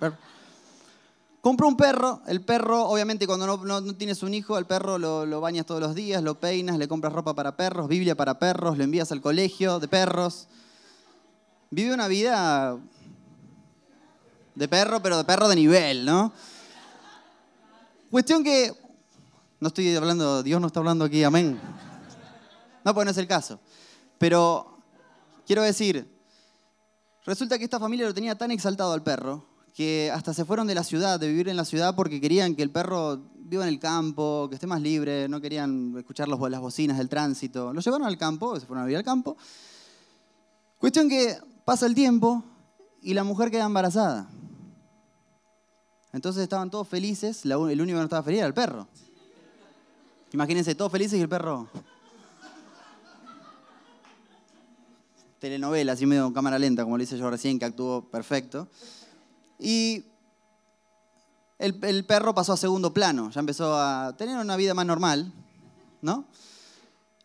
perro. 0.00 0.16
Compra 1.46 1.68
un 1.68 1.76
perro, 1.76 2.22
el 2.26 2.40
perro, 2.40 2.88
obviamente 2.88 3.24
cuando 3.24 3.56
no, 3.56 3.94
tienes 3.94 4.24
un 4.24 4.34
hijo, 4.34 4.58
el 4.58 4.66
perro 4.66 4.98
lo, 4.98 5.40
bañas 5.40 5.64
todos 5.64 5.80
los 5.80 5.94
días, 5.94 6.20
lo 6.20 6.40
peinas, 6.40 6.76
le 6.76 6.88
compras 6.88 7.12
ropa 7.12 7.34
para 7.34 7.56
perros, 7.56 7.86
Biblia 7.86 8.16
para 8.16 8.40
perros, 8.40 8.76
lo 8.76 8.82
envías 8.82 9.12
al 9.12 9.20
colegio 9.20 9.78
de 9.78 9.86
perros. 9.86 10.48
Vive 11.70 11.94
una 11.94 12.08
vida 12.08 12.76
de 14.56 14.66
perro, 14.66 15.00
pero 15.00 15.18
de 15.18 15.24
perro 15.24 15.46
de 15.46 15.54
nivel, 15.54 16.04
¿no? 16.04 16.32
Cuestión 18.10 18.42
que, 18.42 18.72
no 19.60 19.68
estoy 19.68 19.94
hablando, 19.94 20.42
Dios 20.42 20.60
no 20.60 20.66
está 20.66 20.80
hablando 20.80 21.04
aquí, 21.04 21.22
amén. 21.22 21.60
No, 22.84 22.92
pues 22.92 23.04
no 23.04 23.12
es 23.12 23.18
el 23.18 23.28
caso. 23.28 23.60
Pero 24.18 24.80
quiero 25.46 25.62
decir, 25.62 26.12
resulta 27.24 27.56
que 27.56 27.62
esta 27.62 27.78
familia 27.78 28.08
lo 28.08 28.14
tenía 28.14 28.36
tan 28.36 28.50
exaltado 28.50 28.92
al 28.92 29.04
perro 29.04 29.55
que 29.76 30.10
hasta 30.10 30.32
se 30.32 30.46
fueron 30.46 30.66
de 30.66 30.74
la 30.74 30.82
ciudad, 30.82 31.20
de 31.20 31.28
vivir 31.28 31.50
en 31.50 31.56
la 31.56 31.66
ciudad, 31.66 31.94
porque 31.94 32.18
querían 32.18 32.54
que 32.56 32.62
el 32.62 32.70
perro 32.70 33.20
viva 33.34 33.62
en 33.62 33.68
el 33.68 33.78
campo, 33.78 34.46
que 34.48 34.54
esté 34.54 34.66
más 34.66 34.80
libre, 34.80 35.28
no 35.28 35.38
querían 35.38 35.94
escuchar 35.98 36.28
los, 36.28 36.40
las 36.50 36.62
bocinas 36.62 36.96
del 36.96 37.10
tránsito. 37.10 37.74
Lo 37.74 37.82
llevaron 37.82 38.06
al 38.06 38.16
campo, 38.16 38.58
se 38.58 38.64
fueron 38.64 38.84
a 38.84 38.86
vivir 38.86 38.96
al 38.96 39.04
campo. 39.04 39.36
Cuestión 40.78 41.10
que 41.10 41.36
pasa 41.66 41.84
el 41.84 41.94
tiempo 41.94 42.42
y 43.02 43.12
la 43.12 43.22
mujer 43.22 43.50
queda 43.50 43.66
embarazada. 43.66 44.30
Entonces 46.14 46.42
estaban 46.42 46.70
todos 46.70 46.88
felices, 46.88 47.44
el 47.44 47.52
único 47.54 47.84
que 47.84 47.92
no 47.92 48.04
estaba 48.04 48.22
feliz 48.22 48.38
era 48.38 48.46
el 48.46 48.54
perro. 48.54 48.88
Imagínense, 50.32 50.74
todos 50.74 50.90
felices 50.90 51.18
y 51.18 51.22
el 51.22 51.28
perro. 51.28 51.68
Telenovela, 55.38 55.92
así 55.92 56.06
medio 56.06 56.32
cámara 56.32 56.58
lenta, 56.58 56.82
como 56.82 56.96
le 56.96 57.04
hice 57.04 57.18
yo 57.18 57.28
recién, 57.28 57.58
que 57.58 57.66
actuó 57.66 58.08
perfecto. 58.08 58.68
Y 59.58 60.04
el, 61.58 62.04
perro 62.04 62.34
pasó 62.34 62.52
a 62.52 62.56
segundo 62.56 62.92
plano, 62.92 63.30
ya 63.30 63.40
empezó 63.40 63.78
a 63.78 64.14
tener 64.16 64.36
una 64.36 64.56
vida 64.56 64.74
más 64.74 64.86
normal, 64.86 65.32
¿no? 66.02 66.26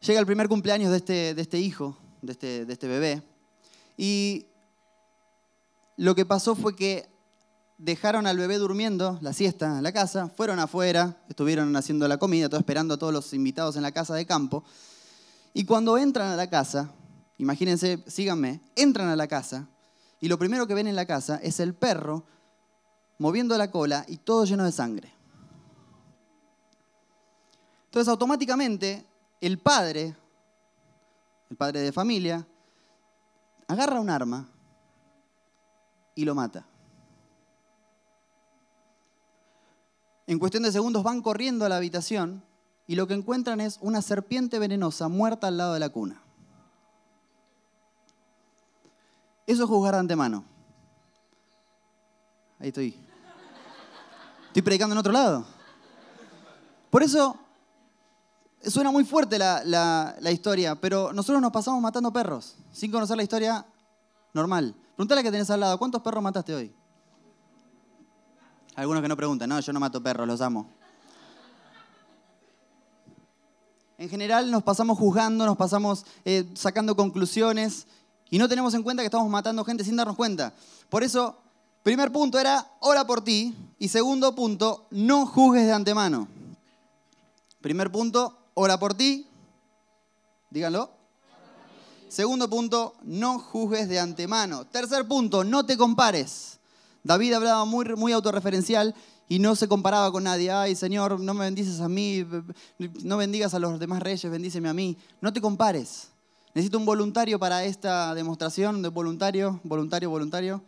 Llega 0.02 0.20
el 0.20 0.26
primer 0.26 0.48
cumpleaños 0.48 0.92
de 0.92 0.98
este, 0.98 1.34
de 1.34 1.42
este 1.42 1.60
hijo, 1.60 1.98
de 2.22 2.32
este, 2.32 2.66
de 2.66 2.74
este 2.74 2.88
bebé, 2.88 3.22
y 3.98 4.48
lo 5.98 6.16
que 6.16 6.26
pasó 6.26 6.56
fue 6.56 6.76
que 6.76 7.10
dejaron 7.78 8.26
al 8.26 8.38
bebé 8.38 8.58
durmiendo 8.58 9.20
la 9.22 9.34
siesta 9.34 9.78
en 9.78 9.84
la 9.84 9.92
casa, 9.92 10.30
fueron 10.30 10.60
afuera, 10.60 11.18
estuvieron 11.28 11.76
haciendo 11.76 12.08
la 12.08 12.18
comida, 12.18 12.48
todo 12.48 12.60
esperando 12.60 12.94
a 12.94 12.98
todos 12.98 13.14
los 13.14 13.34
invitados 13.34 13.76
en 13.76 13.82
la 13.82 13.92
casa 13.92 14.16
de 14.16 14.26
campo, 14.26 14.64
y 15.54 15.66
cuando 15.66 15.98
entran 15.98 16.32
a 16.32 16.36
la 16.38 16.50
casa, 16.50 16.90
imagínense, 17.38 18.02
síganme, 18.08 18.62
entran 18.76 19.10
a 19.10 19.16
la 19.18 19.28
casa, 19.28 19.68
y 20.22 20.28
lo 20.28 20.38
primero 20.38 20.68
que 20.68 20.75
ven 20.75 20.88
en 20.88 20.96
la 20.96 21.06
casa 21.06 21.38
es 21.42 21.60
el 21.60 21.74
perro 21.74 22.24
moviendo 23.18 23.58
la 23.58 23.72
cola 23.72 24.06
y 24.08 24.18
todo 24.18 24.46
lleno 24.46 24.63
de 24.63 24.72
sangre. 24.72 25.12
Entonces 27.86 28.08
automáticamente 28.08 29.06
el 29.42 29.58
padre, 29.58 30.16
el 31.50 31.58
padre 31.58 31.82
de 31.82 31.92
familia, 31.92 32.48
agarra 33.68 34.00
un 34.00 34.10
arma 34.10 34.48
y 36.16 36.24
lo 36.24 36.36
mata. 36.36 36.68
En 40.28 40.38
cuestión 40.40 40.63
de 40.63 40.72
segundos 40.72 41.04
van 41.04 41.22
corriendo 41.22 41.66
a 41.66 41.70
la 41.70 41.78
habitación 41.78 42.44
y 42.86 42.96
lo 42.96 43.08
que 43.08 43.16
encuentran 43.16 43.60
es 43.60 43.80
una 43.82 44.01
serpiente 44.01 44.60
venenosa 44.60 45.08
muerta 45.08 45.48
al 45.48 45.58
lado 45.58 45.74
de 45.74 45.80
la 45.80 45.90
cuna. 45.90 46.22
Eso 49.46 49.64
es 49.64 49.70
juzgar 49.70 49.94
de 49.94 50.00
antemano. 50.00 50.44
Ahí 52.60 52.68
estoy. 52.68 52.96
Estoy 54.48 54.62
predicando 54.62 54.94
en 54.94 55.00
otro 55.00 55.12
lado. 55.12 55.46
Por 56.90 57.04
eso 57.04 57.38
suena 58.70 58.92
muy 58.92 59.04
fuerte 59.04 59.40
la, 59.40 60.32
historia, 60.32 60.76
pero 60.76 61.14
nosotros 61.14 61.42
nos 61.42 61.52
pasamos 61.52 61.82
matando 61.82 62.12
perros, 62.12 62.56
sin 62.72 62.92
conocer 62.92 63.18
la 63.18 63.24
historia 63.24 63.66
normal. 64.34 64.76
Pregúntale 64.96 65.24
que 65.24 65.32
tenés 65.32 65.50
al 65.50 65.62
lado, 65.62 65.78
¿cuántos 65.80 66.02
perros 66.02 66.22
mataste 66.22 66.54
hoy? 66.54 66.76
Algunos 68.76 69.02
que 69.02 69.08
no 69.08 69.18
preguntan, 69.18 69.50
no, 69.50 69.60
yo 69.60 69.74
no 69.74 69.80
mato 69.80 70.04
perros, 70.04 70.28
los 70.28 70.42
amo. 70.42 70.70
En 73.98 74.10
general 74.10 74.50
nos 74.50 74.64
pasamos 74.64 74.98
juzgando, 74.98 75.46
nos 75.46 75.58
pasamos 75.58 76.06
eh, 76.26 76.50
sacando 76.56 76.96
conclusiones 76.96 77.88
y 78.32 78.40
no 78.40 78.50
tenemos 78.50 78.74
en 78.74 78.82
cuenta 78.82 79.04
que 79.04 79.08
estamos 79.08 79.30
matando 79.30 79.64
gente 79.64 79.84
sin 79.84 79.96
darnos 79.96 80.16
cuenta. 80.16 80.52
Por 80.90 81.04
eso 81.04 81.38
Primer 81.84 82.12
punto 82.12 82.40
era, 82.40 82.68
ora 82.80 83.06
por 83.06 83.24
ti. 83.24 83.56
Y 83.80 83.88
segundo 83.88 84.36
punto, 84.36 84.86
no 84.92 85.26
juzgues 85.26 85.66
de 85.66 85.74
antemano. 85.74 86.28
Primer 87.62 87.92
punto, 87.92 88.38
ora 88.54 88.78
por 88.78 88.94
ti. 88.94 89.26
Díganlo. 90.52 90.92
Segundo 92.08 92.50
punto, 92.50 92.96
no 93.04 93.40
juzgues 93.40 93.90
de 93.90 94.00
antemano. 94.00 94.66
Tercer 94.66 95.08
punto, 95.08 95.44
no 95.44 95.66
te 95.66 95.78
compares. 95.78 96.60
David 97.04 97.34
hablaba 97.34 97.66
muy, 97.66 97.86
muy 97.96 98.12
autorreferencial 98.12 98.94
y 99.28 99.40
no 99.40 99.56
se 99.56 99.68
comparaba 99.68 100.12
con 100.12 100.26
nadie. 100.26 100.52
Ay, 100.52 100.76
Señor, 100.76 101.20
no 101.20 101.34
me 101.34 101.46
bendices 101.46 101.80
a 101.80 101.90
mí, 101.90 102.28
no 103.04 103.18
bendigas 103.18 103.54
a 103.54 103.60
los 103.60 103.80
demás 103.80 104.04
reyes, 104.04 104.30
bendíceme 104.30 104.70
a 104.70 104.74
mí. 104.74 104.98
No 105.20 105.34
te 105.34 105.42
compares. 105.42 106.11
Necesito 106.53 106.77
un 106.77 106.86
voluntario 106.86 107.39
para 107.39 107.63
esta 107.63 108.13
demostración 108.13 108.81
de 108.81 108.89
voluntario, 108.89 109.62
voluntario, 109.63 110.10
voluntario. 110.10 110.62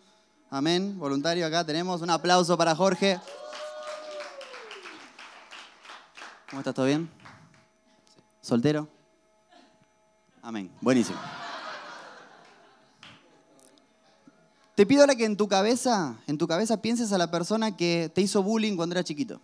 Amén. 0.49 0.97
Voluntario 0.97 1.45
acá 1.45 1.65
tenemos. 1.65 2.01
Un 2.01 2.09
aplauso 2.09 2.57
para 2.57 2.73
Jorge. 2.73 3.19
¿Cómo 6.49 6.61
estás? 6.61 6.73
¿Todo 6.73 6.85
bien? 6.85 7.09
¿Soltero? 8.39 8.87
Amén. 10.41 10.71
Buenísimo. 10.79 11.19
Te 14.75 14.85
pido 14.85 15.01
ahora 15.01 15.15
que 15.15 15.25
en 15.25 15.35
tu 15.35 15.49
cabeza, 15.49 16.15
en 16.27 16.37
tu 16.37 16.47
cabeza 16.47 16.81
pienses 16.81 17.11
a 17.11 17.17
la 17.17 17.29
persona 17.29 17.75
que 17.75 18.09
te 18.13 18.21
hizo 18.21 18.41
bullying 18.41 18.77
cuando 18.77 18.95
era 18.95 19.03
chiquito. 19.03 19.41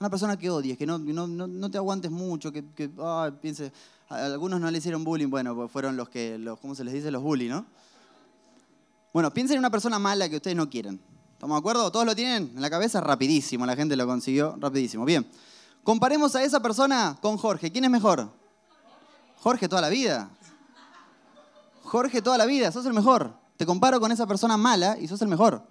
Una 0.00 0.08
persona 0.08 0.38
que 0.38 0.48
odies, 0.48 0.78
que 0.78 0.86
no, 0.86 0.96
no, 0.96 1.70
te 1.70 1.76
aguantes 1.76 2.10
mucho, 2.10 2.50
que, 2.50 2.64
que 2.74 2.90
pienses, 3.42 3.70
algunos 4.08 4.58
no 4.58 4.70
le 4.70 4.78
hicieron 4.78 5.04
bullying, 5.04 5.28
bueno, 5.28 5.54
pues 5.54 5.70
fueron 5.70 5.94
los 5.94 6.08
que, 6.08 6.38
los, 6.38 6.58
¿cómo 6.58 6.74
se 6.74 6.84
les 6.84 6.94
dice? 6.94 7.10
Los 7.10 7.22
bully, 7.22 7.50
¿no? 7.50 7.66
Bueno, 9.12 9.30
piensen 9.30 9.56
en 9.56 9.58
una 9.58 9.68
persona 9.68 9.98
mala 9.98 10.26
que 10.30 10.36
ustedes 10.36 10.56
no 10.56 10.70
quieren. 10.70 10.98
¿Estamos 11.34 11.54
de 11.54 11.58
acuerdo? 11.58 11.92
¿Todos 11.92 12.06
lo 12.06 12.16
tienen 12.16 12.50
en 12.54 12.62
la 12.62 12.70
cabeza? 12.70 13.02
Rapidísimo, 13.02 13.66
la 13.66 13.76
gente 13.76 13.94
lo 13.94 14.06
consiguió 14.06 14.56
rapidísimo. 14.58 15.04
Bien. 15.04 15.26
Comparemos 15.84 16.34
a 16.34 16.42
esa 16.44 16.60
persona 16.60 17.18
con 17.20 17.36
Jorge. 17.36 17.70
¿Quién 17.70 17.84
es 17.84 17.90
mejor? 17.90 18.30
Jorge 19.40 19.68
toda 19.68 19.82
la 19.82 19.90
vida. 19.90 20.30
Jorge 21.82 22.22
toda 22.22 22.38
la 22.38 22.46
vida, 22.46 22.72
sos 22.72 22.86
el 22.86 22.94
mejor. 22.94 23.34
Te 23.58 23.66
comparo 23.66 24.00
con 24.00 24.10
esa 24.12 24.26
persona 24.26 24.56
mala 24.56 24.96
y 24.98 25.08
sos 25.08 25.20
el 25.20 25.28
mejor. 25.28 25.62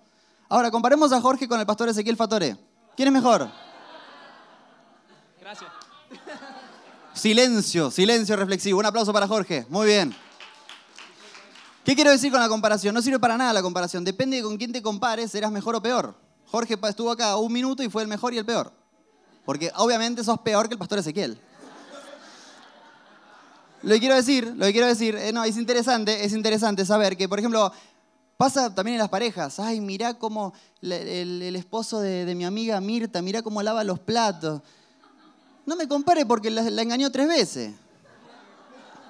Ahora, 0.49 0.69
comparemos 0.69 1.11
a 1.13 1.19
Jorge 1.19 1.47
con 1.47 1.59
el 1.59 1.65
pastor 1.65 1.89
Ezequiel 1.89 2.15
Fatore. 2.15 2.55
¿Quién 2.95 3.07
es 3.07 3.13
mejor? 3.13 3.49
Gracias. 5.49 5.71
Silencio, 7.15 7.89
silencio 7.89 8.35
reflexivo. 8.35 8.77
Un 8.77 8.85
aplauso 8.85 9.11
para 9.11 9.27
Jorge. 9.27 9.65
Muy 9.69 9.87
bien. 9.87 10.15
¿Qué 11.83 11.95
quiero 11.95 12.11
decir 12.11 12.31
con 12.31 12.39
la 12.39 12.47
comparación? 12.47 12.93
No 12.93 13.01
sirve 13.01 13.17
para 13.17 13.35
nada 13.35 13.51
la 13.51 13.63
comparación. 13.63 14.03
Depende 14.03 14.37
de 14.37 14.43
con 14.43 14.57
quién 14.57 14.71
te 14.71 14.83
compares, 14.83 15.31
serás 15.31 15.51
mejor 15.51 15.75
o 15.75 15.81
peor. 15.81 16.13
Jorge 16.51 16.77
estuvo 16.83 17.09
acá 17.09 17.35
un 17.37 17.51
minuto 17.51 17.81
y 17.81 17.89
fue 17.89 18.03
el 18.03 18.07
mejor 18.07 18.35
y 18.35 18.37
el 18.37 18.45
peor. 18.45 18.71
Porque 19.43 19.71
obviamente 19.77 20.23
sos 20.23 20.39
peor 20.41 20.67
que 20.67 20.75
el 20.75 20.79
pastor 20.79 20.99
Ezequiel. 20.99 21.41
Lo 23.81 23.95
que 23.95 23.99
quiero 23.99 24.13
decir, 24.13 24.53
lo 24.55 24.67
que 24.67 24.71
quiero 24.71 24.85
decir, 24.85 25.15
eh, 25.15 25.33
no, 25.33 25.43
es 25.45 25.57
interesante, 25.57 26.25
es 26.25 26.33
interesante 26.33 26.85
saber 26.85 27.17
que, 27.17 27.27
por 27.27 27.39
ejemplo, 27.39 27.73
pasa 28.37 28.75
también 28.75 28.95
en 28.95 28.99
las 28.99 29.09
parejas. 29.09 29.59
Ay, 29.59 29.81
mirá 29.81 30.13
cómo 30.13 30.53
el, 30.83 31.55
esposo 31.55 32.01
de, 32.01 32.35
mi 32.35 32.45
amiga 32.45 32.79
Mirta, 32.79 33.23
mirá 33.23 33.41
cómo 33.41 33.63
lava 33.63 33.83
los 33.83 33.99
platos. 33.99 34.61
No 35.69 35.75
me 35.75 35.87
compare 35.87 36.25
porque 36.25 36.49
la, 36.49 36.81
engañó 36.81 37.11
tres 37.11 37.27
veces. 37.27 37.75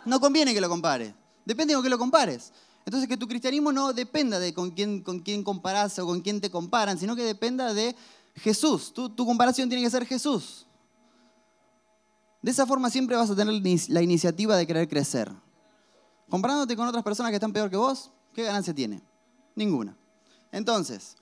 No 0.03 0.19
conviene 0.19 0.53
que 0.53 0.59
lo 0.59 0.67
compare. 0.67 1.15
Depende 1.45 1.73
con 1.73 1.81
qué 1.81 1.89
lo 1.89 1.97
compares. 1.97 2.51
Entonces, 2.85 3.07
que 3.07 3.15
tu 3.15 3.29
cristianismo 3.29 3.71
no 3.71 3.93
dependa 3.93 4.39
de 4.39 4.53
con 4.53 4.71
quién, 4.71 5.01
con 5.01 5.21
quién 5.21 5.41
comparás 5.41 5.97
o 5.99 6.05
con 6.05 6.19
quién 6.19 6.41
te 6.41 6.51
comparan, 6.51 6.99
sino 6.99 7.15
que 7.15 7.23
dependa 7.23 7.73
de 7.73 7.95
Jesús. 8.35 8.93
Tu, 8.93 9.07
tu 9.07 9.25
comparación 9.25 9.69
tiene 9.69 9.85
que 9.85 9.89
ser 9.89 10.05
Jesús. 10.05 10.67
De 12.41 12.51
esa 12.51 12.65
forma 12.65 12.89
siempre 12.89 13.15
vas 13.15 13.29
a 13.29 13.35
tener 13.37 13.53
la 13.87 14.01
iniciativa 14.01 14.57
de 14.57 14.67
querer 14.67 14.89
crecer. 14.89 15.31
Comparándote 16.27 16.75
con 16.75 16.89
otras 16.89 17.05
personas 17.05 17.29
que 17.29 17.35
están 17.35 17.53
peor 17.53 17.69
que 17.69 17.77
vos, 17.77 18.11
¿qué 18.33 18.43
ganancia 18.43 18.75
tiene? 18.75 19.01
Ninguna. 19.55 19.95
Entonces, 20.51 21.15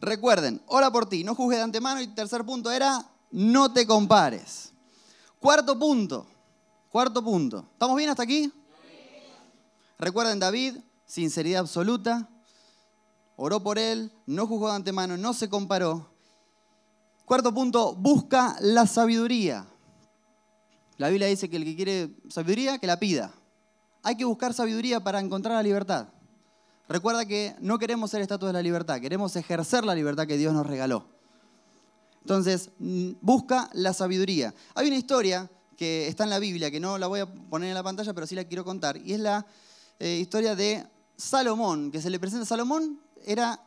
recuerden, 0.00 0.62
ora 0.68 0.90
por 0.90 1.06
ti, 1.06 1.22
no 1.22 1.34
juzgues 1.34 1.58
de 1.58 1.64
antemano. 1.64 2.00
Y 2.00 2.06
tercer 2.06 2.46
punto 2.46 2.70
era, 2.70 3.10
no 3.34 3.72
te 3.72 3.84
compares. 3.84 4.72
Cuarto 5.40 5.76
punto, 5.76 6.24
cuarto 6.88 7.22
punto. 7.22 7.66
¿Estamos 7.72 7.96
bien 7.96 8.08
hasta 8.08 8.22
aquí? 8.22 8.50
Recuerden, 9.98 10.38
David, 10.38 10.76
sinceridad 11.04 11.60
absoluta, 11.60 12.28
oró 13.36 13.60
por 13.60 13.78
él, 13.78 14.12
no 14.26 14.46
juzgó 14.46 14.68
de 14.68 14.76
antemano, 14.76 15.16
no 15.16 15.34
se 15.34 15.48
comparó. 15.48 16.10
Cuarto 17.24 17.52
punto, 17.52 17.94
busca 17.96 18.56
la 18.60 18.86
sabiduría. 18.86 19.66
La 20.96 21.08
Biblia 21.08 21.26
dice 21.26 21.50
que 21.50 21.56
el 21.56 21.64
que 21.64 21.74
quiere 21.74 22.16
sabiduría, 22.28 22.78
que 22.78 22.86
la 22.86 23.00
pida. 23.00 23.34
Hay 24.04 24.16
que 24.16 24.24
buscar 24.24 24.54
sabiduría 24.54 25.02
para 25.02 25.18
encontrar 25.18 25.56
la 25.56 25.62
libertad. 25.62 26.08
Recuerda 26.88 27.26
que 27.26 27.56
no 27.58 27.78
queremos 27.78 28.12
ser 28.12 28.20
estatus 28.20 28.46
de 28.46 28.52
la 28.52 28.62
libertad, 28.62 29.00
queremos 29.00 29.34
ejercer 29.34 29.84
la 29.84 29.94
libertad 29.96 30.28
que 30.28 30.36
Dios 30.36 30.54
nos 30.54 30.66
regaló. 30.66 31.13
Entonces, 32.24 32.70
mm, 32.78 33.12
busca 33.20 33.68
la 33.74 33.92
sabiduría. 33.92 34.54
Hay 34.74 34.88
una 34.88 34.96
historia 34.96 35.50
que 35.76 36.08
está 36.08 36.24
en 36.24 36.30
la 36.30 36.38
Biblia, 36.38 36.70
que 36.70 36.80
no 36.80 36.96
la 36.96 37.06
voy 37.06 37.20
a 37.20 37.26
poner 37.26 37.68
en 37.68 37.74
la 37.74 37.82
pantalla, 37.82 38.14
pero 38.14 38.26
sí 38.26 38.34
la 38.34 38.44
quiero 38.44 38.64
contar, 38.64 38.96
y 38.96 39.12
es 39.12 39.20
la 39.20 39.44
eh, 39.98 40.18
historia 40.20 40.54
de 40.54 40.86
Salomón, 41.16 41.90
que 41.90 42.00
se 42.00 42.08
le 42.08 42.18
presenta 42.18 42.46
Salomón, 42.46 42.98
era 43.26 43.60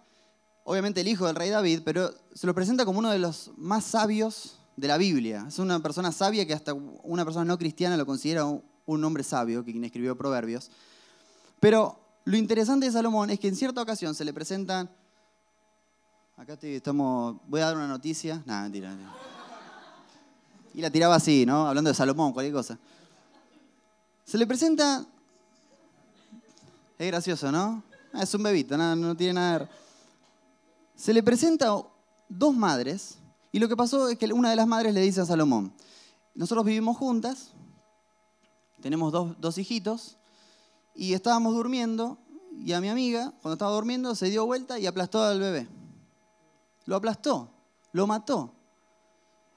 obviamente 0.63 1.01
el 1.01 1.07
hijo 1.07 1.27
del 1.27 1.35
rey 1.35 1.51
David, 1.51 1.81
pero 1.85 2.11
se 2.33 2.47
lo 2.47 2.55
presenta 2.55 2.83
como 2.83 2.99
uno 2.99 3.11
de 3.11 3.19
los 3.19 3.51
más 3.57 3.83
sabios 3.83 4.59
de 4.75 4.87
la 4.87 4.97
Biblia. 4.97 5.45
Es 5.47 5.59
una 5.59 5.79
persona 5.79 6.11
sabia 6.11 6.45
que 6.45 6.53
hasta 6.53 6.73
una 6.73 7.23
persona 7.25 7.45
no 7.45 7.57
cristiana 7.57 7.95
lo 7.95 8.05
considera 8.05 8.45
un 8.45 9.03
hombre 9.03 9.23
sabio, 9.23 9.63
que 9.63 9.71
quien 9.71 9.83
escribió 9.83 10.17
Proverbios. 10.17 10.71
Pero 11.59 11.99
lo 12.25 12.37
interesante 12.37 12.87
de 12.87 12.91
Salomón 12.91 13.29
es 13.29 13.39
que 13.39 13.47
en 13.47 13.55
cierta 13.55 13.81
ocasión 13.81 14.15
se 14.15 14.25
le 14.25 14.33
presentan... 14.33 14.89
Acá 16.37 16.55
estamos... 16.61 17.37
Voy 17.47 17.61
a 17.61 17.65
dar 17.65 17.75
una 17.75 17.87
noticia. 17.87 18.43
Nada, 18.45 18.61
mentira. 18.61 18.95
Y 20.75 20.81
la 20.81 20.91
tiraba 20.91 21.15
así, 21.15 21.47
¿no? 21.47 21.67
Hablando 21.67 21.89
de 21.89 21.95
Salomón, 21.95 22.31
cualquier 22.31 22.53
cosa. 22.53 22.77
Se 24.23 24.37
le 24.37 24.45
presenta... 24.45 25.03
Es 26.99 27.07
gracioso, 27.07 27.51
¿no? 27.51 27.81
Ah, 28.13 28.21
es 28.21 28.33
un 28.35 28.43
bebito, 28.43 28.77
no, 28.77 28.95
no 28.95 29.17
tiene 29.17 29.33
nada... 29.33 29.59
De... 29.59 29.67
Se 30.95 31.11
le 31.11 31.23
presenta 31.23 31.75
dos 32.29 32.55
madres 32.55 33.17
y 33.51 33.57
lo 33.57 33.67
que 33.67 33.75
pasó 33.75 34.07
es 34.07 34.19
que 34.19 34.31
una 34.31 34.51
de 34.51 34.55
las 34.55 34.67
madres 34.67 34.93
le 34.93 35.01
dice 35.01 35.21
a 35.21 35.25
Salomón, 35.25 35.73
nosotros 36.35 36.65
vivimos 36.65 36.97
juntas, 36.97 37.51
tenemos 38.81 39.11
dos, 39.11 39.35
dos 39.39 39.57
hijitos, 39.57 40.17
y 40.93 41.13
estábamos 41.13 41.55
durmiendo, 41.55 42.19
y 42.59 42.73
a 42.73 42.81
mi 42.81 42.89
amiga, 42.89 43.33
cuando 43.41 43.53
estaba 43.53 43.71
durmiendo, 43.71 44.13
se 44.13 44.29
dio 44.29 44.45
vuelta 44.45 44.77
y 44.77 44.85
aplastó 44.85 45.23
al 45.23 45.39
bebé. 45.39 45.67
Lo 46.87 46.95
aplastó, 46.95 47.51
lo 47.91 48.07
mató. 48.07 48.53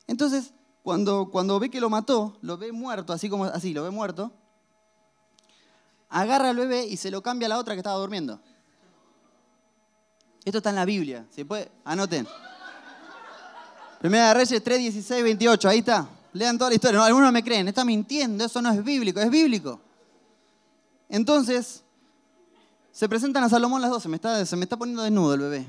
Entonces, 0.07 0.53
cuando, 0.83 1.31
cuando 1.31 1.59
ve 1.59 1.71
que 1.71 1.81
lo 1.81 1.89
mató, 1.89 2.37
lo 2.43 2.59
ve 2.59 2.73
muerto, 2.73 3.13
así 3.13 3.31
como 3.31 3.45
así, 3.45 3.73
lo 3.73 3.85
ve 3.85 3.91
muerto, 3.91 4.33
agarra 6.09 6.51
al 6.51 6.57
bebé 6.57 6.85
y 6.85 6.97
se 6.97 7.11
lo 7.11 7.23
cambia 7.23 7.47
a 7.47 7.51
la 7.51 7.59
otra 7.59 7.75
que 7.75 7.79
estaba 7.79 7.97
durmiendo. 7.99 8.41
Esto 10.45 10.59
está 10.59 10.71
en 10.71 10.77
la 10.77 10.85
Biblia. 10.85 11.25
¿Se 11.31 11.45
puede? 11.45 11.71
Anoten. 11.85 12.27
Primera 14.01 14.29
de 14.29 14.35
Reyes 14.35 14.65
3, 14.65 14.79
16, 14.79 15.23
28. 15.23 15.69
Ahí 15.69 15.79
está. 15.79 16.09
Lean 16.33 16.59
toda 16.59 16.71
la 16.71 16.75
historia. 16.75 16.99
No, 16.99 17.05
algunos 17.05 17.31
me 17.31 17.45
creen. 17.45 17.69
Está 17.69 17.85
mintiendo. 17.85 18.45
Eso 18.45 18.61
no 18.63 18.73
es 18.73 18.83
bíblico. 18.83 19.21
Es 19.21 19.31
bíblico. 19.31 19.79
Entonces, 21.09 21.85
se 22.91 23.09
presentan 23.09 23.45
a 23.45 23.49
Salomón 23.51 23.83
las 23.83 23.91
dos. 23.91 24.03
Se 24.03 24.09
me 24.09 24.17
está, 24.17 24.45
se 24.47 24.57
me 24.57 24.65
está 24.65 24.79
poniendo 24.79 25.03
desnudo 25.03 25.35
el 25.35 25.41
bebé. 25.41 25.67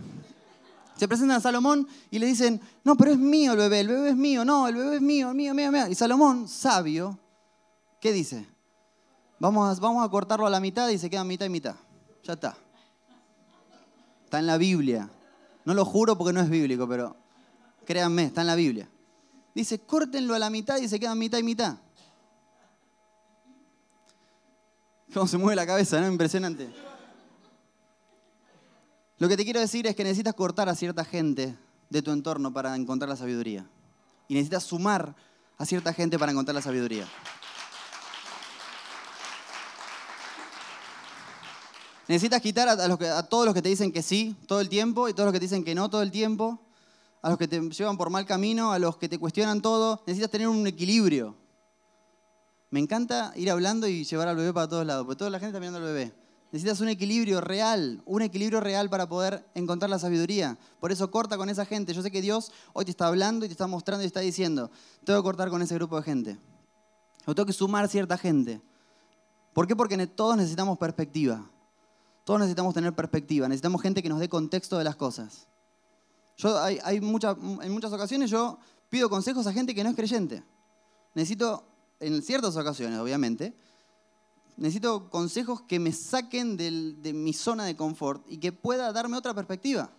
Se 1.01 1.07
presentan 1.07 1.37
a 1.37 1.39
Salomón 1.39 1.87
y 2.11 2.19
le 2.19 2.27
dicen, 2.27 2.61
no, 2.83 2.95
pero 2.95 3.09
es 3.09 3.17
mío 3.17 3.53
el 3.53 3.57
bebé, 3.57 3.79
el 3.79 3.87
bebé 3.87 4.09
es 4.09 4.15
mío, 4.15 4.45
no, 4.45 4.67
el 4.67 4.75
bebé 4.75 4.97
es 4.97 5.01
mío, 5.01 5.33
mío, 5.33 5.51
mío, 5.51 5.71
mío. 5.71 5.87
Y 5.87 5.95
Salomón, 5.95 6.47
sabio, 6.47 7.17
¿qué 7.99 8.11
dice? 8.13 8.45
Vamos 9.39 9.79
a, 9.79 9.81
vamos 9.81 10.05
a 10.05 10.11
cortarlo 10.11 10.45
a 10.45 10.51
la 10.51 10.59
mitad 10.59 10.87
y 10.89 10.99
se 10.99 11.09
queda 11.09 11.23
mitad 11.23 11.47
y 11.47 11.49
mitad. 11.49 11.73
Ya 12.23 12.33
está. 12.33 12.55
Está 14.25 14.37
en 14.37 14.45
la 14.45 14.59
Biblia. 14.59 15.09
No 15.65 15.73
lo 15.73 15.85
juro 15.85 16.15
porque 16.15 16.33
no 16.33 16.41
es 16.41 16.51
bíblico, 16.51 16.87
pero 16.87 17.15
créanme, 17.83 18.25
está 18.25 18.41
en 18.41 18.47
la 18.47 18.55
Biblia. 18.55 18.87
Dice, 19.55 19.79
córtenlo 19.79 20.35
a 20.35 20.39
la 20.39 20.51
mitad 20.51 20.77
y 20.77 20.87
se 20.87 20.99
quedan 20.99 21.17
mitad 21.17 21.39
y 21.39 21.43
mitad. 21.43 21.77
¿Cómo 25.11 25.25
se 25.25 25.39
mueve 25.39 25.55
la 25.55 25.65
cabeza, 25.65 25.99
no? 25.99 26.05
Impresionante. 26.05 26.90
Lo 29.21 29.29
que 29.29 29.37
te 29.37 29.43
quiero 29.43 29.59
decir 29.59 29.85
es 29.85 29.95
que 29.95 30.03
necesitas 30.03 30.33
cortar 30.33 30.67
a 30.67 30.73
cierta 30.73 31.05
gente 31.05 31.55
de 31.91 32.01
tu 32.01 32.09
entorno 32.09 32.51
para 32.51 32.75
encontrar 32.75 33.07
la 33.07 33.15
sabiduría. 33.15 33.69
Y 34.27 34.33
necesitas 34.33 34.63
sumar 34.63 35.15
a 35.59 35.65
cierta 35.67 35.93
gente 35.93 36.17
para 36.17 36.31
encontrar 36.31 36.55
la 36.55 36.61
sabiduría. 36.63 37.07
Necesitas 42.07 42.41
quitar 42.41 42.67
a, 42.67 43.29
todos 43.29 43.45
los 43.45 43.53
que 43.53 43.61
te 43.61 43.69
dicen 43.69 43.91
que 43.91 44.01
sí 44.01 44.35
todo 44.47 44.59
el 44.59 44.69
tiempo 44.69 45.07
y 45.07 45.13
todos 45.13 45.27
los 45.27 45.33
que 45.33 45.39
te 45.39 45.45
dicen 45.45 45.63
que 45.63 45.75
no 45.75 45.87
todo 45.87 46.01
el 46.01 46.09
tiempo, 46.09 46.59
a 47.21 47.29
los 47.29 47.37
que 47.37 47.47
te 47.47 47.61
llevan 47.61 47.97
por 47.97 48.09
mal 48.09 48.25
camino, 48.25 48.71
a 48.71 48.79
los 48.79 48.97
que 48.97 49.07
te 49.07 49.19
cuestionan 49.19 49.61
todo. 49.61 50.01
Necesitas 50.07 50.31
tener 50.31 50.47
un 50.47 50.65
equilibrio. 50.65 51.35
Me 52.71 52.79
encanta 52.79 53.33
ir 53.35 53.51
hablando 53.51 53.87
y 53.87 54.03
llevar 54.03 54.29
al 54.29 54.35
bebé 54.35 54.51
para 54.51 54.67
todos 54.67 54.83
lados, 54.83 55.05
porque 55.05 55.19
toda 55.19 55.29
la 55.29 55.37
gente 55.37 55.49
está 55.49 55.59
mirando 55.59 55.77
al 55.77 55.93
bebé. 55.93 56.20
Necesitas 56.51 56.81
un 56.81 56.89
equilibrio 56.89 57.39
real, 57.39 58.01
un 58.05 58.21
equilibrio 58.21 58.59
real 58.59 58.89
para 58.89 59.07
poder 59.07 59.45
encontrar 59.55 59.89
la 59.89 59.99
sabiduría. 59.99 60.57
Por 60.79 60.91
eso 60.91 61.09
corta 61.09 61.37
con 61.37 61.49
esa 61.49 61.65
gente. 61.65 61.93
Yo 61.93 62.01
sé 62.01 62.11
que 62.11 62.21
Dios 62.21 62.51
hoy 62.73 62.85
te 62.85 62.91
está 62.91 63.07
hablando 63.07 63.45
y 63.45 63.47
te 63.47 63.53
está 63.53 63.67
mostrando 63.67 64.03
y 64.03 64.07
está 64.07 64.19
diciendo, 64.19 64.69
tengo 65.05 65.19
que 65.19 65.23
cortar 65.23 65.49
con 65.49 65.61
ese 65.61 65.75
grupo 65.75 65.95
de 65.97 66.03
gente. 66.03 66.39
O 67.25 67.33
tengo 67.33 67.45
que 67.45 67.53
sumar 67.53 67.87
cierta 67.87 68.17
gente. 68.17 68.61
¿Por 69.53 69.65
qué? 69.65 69.75
Porque 69.75 70.07
todos 70.07 70.35
necesitamos 70.35 70.77
perspectiva. 70.77 71.49
Todos 72.23 72.39
necesitamos 72.39 72.73
tener 72.73 72.93
perspectiva, 72.93 73.47
necesitamos 73.47 73.81
gente 73.81 74.03
que 74.03 74.09
nos 74.09 74.19
dé 74.19 74.29
contexto 74.29 74.77
de 74.77 74.83
las 74.83 74.95
cosas. 74.95 75.47
Yo, 76.37 76.57
hay, 76.59 76.79
en 76.97 77.03
muchas 77.03 77.91
ocasiones 77.91 78.29
yo 78.29 78.57
pido 78.89 79.09
consejos 79.09 79.47
a 79.47 79.53
gente 79.53 79.73
que 79.73 79.83
no 79.83 79.89
es 79.89 79.95
creyente. 79.95 80.43
Necesito, 81.15 81.63
en 81.99 82.21
ciertas 82.21 82.55
ocasiones 82.55 82.99
obviamente, 82.99 83.55
necesito 84.61 85.09
consejos 85.09 85.63
que 85.63 85.79
me 85.79 85.91
saquen 85.91 86.55
de 86.55 87.13
mi 87.13 87.33
zona 87.33 87.65
de 87.65 87.75
confort 87.75 88.23
y 88.29 88.37
que 88.37 88.51
pueda 88.51 88.93
darme 88.93 89.17
otra 89.17 89.33
perspectiva. 89.33 89.89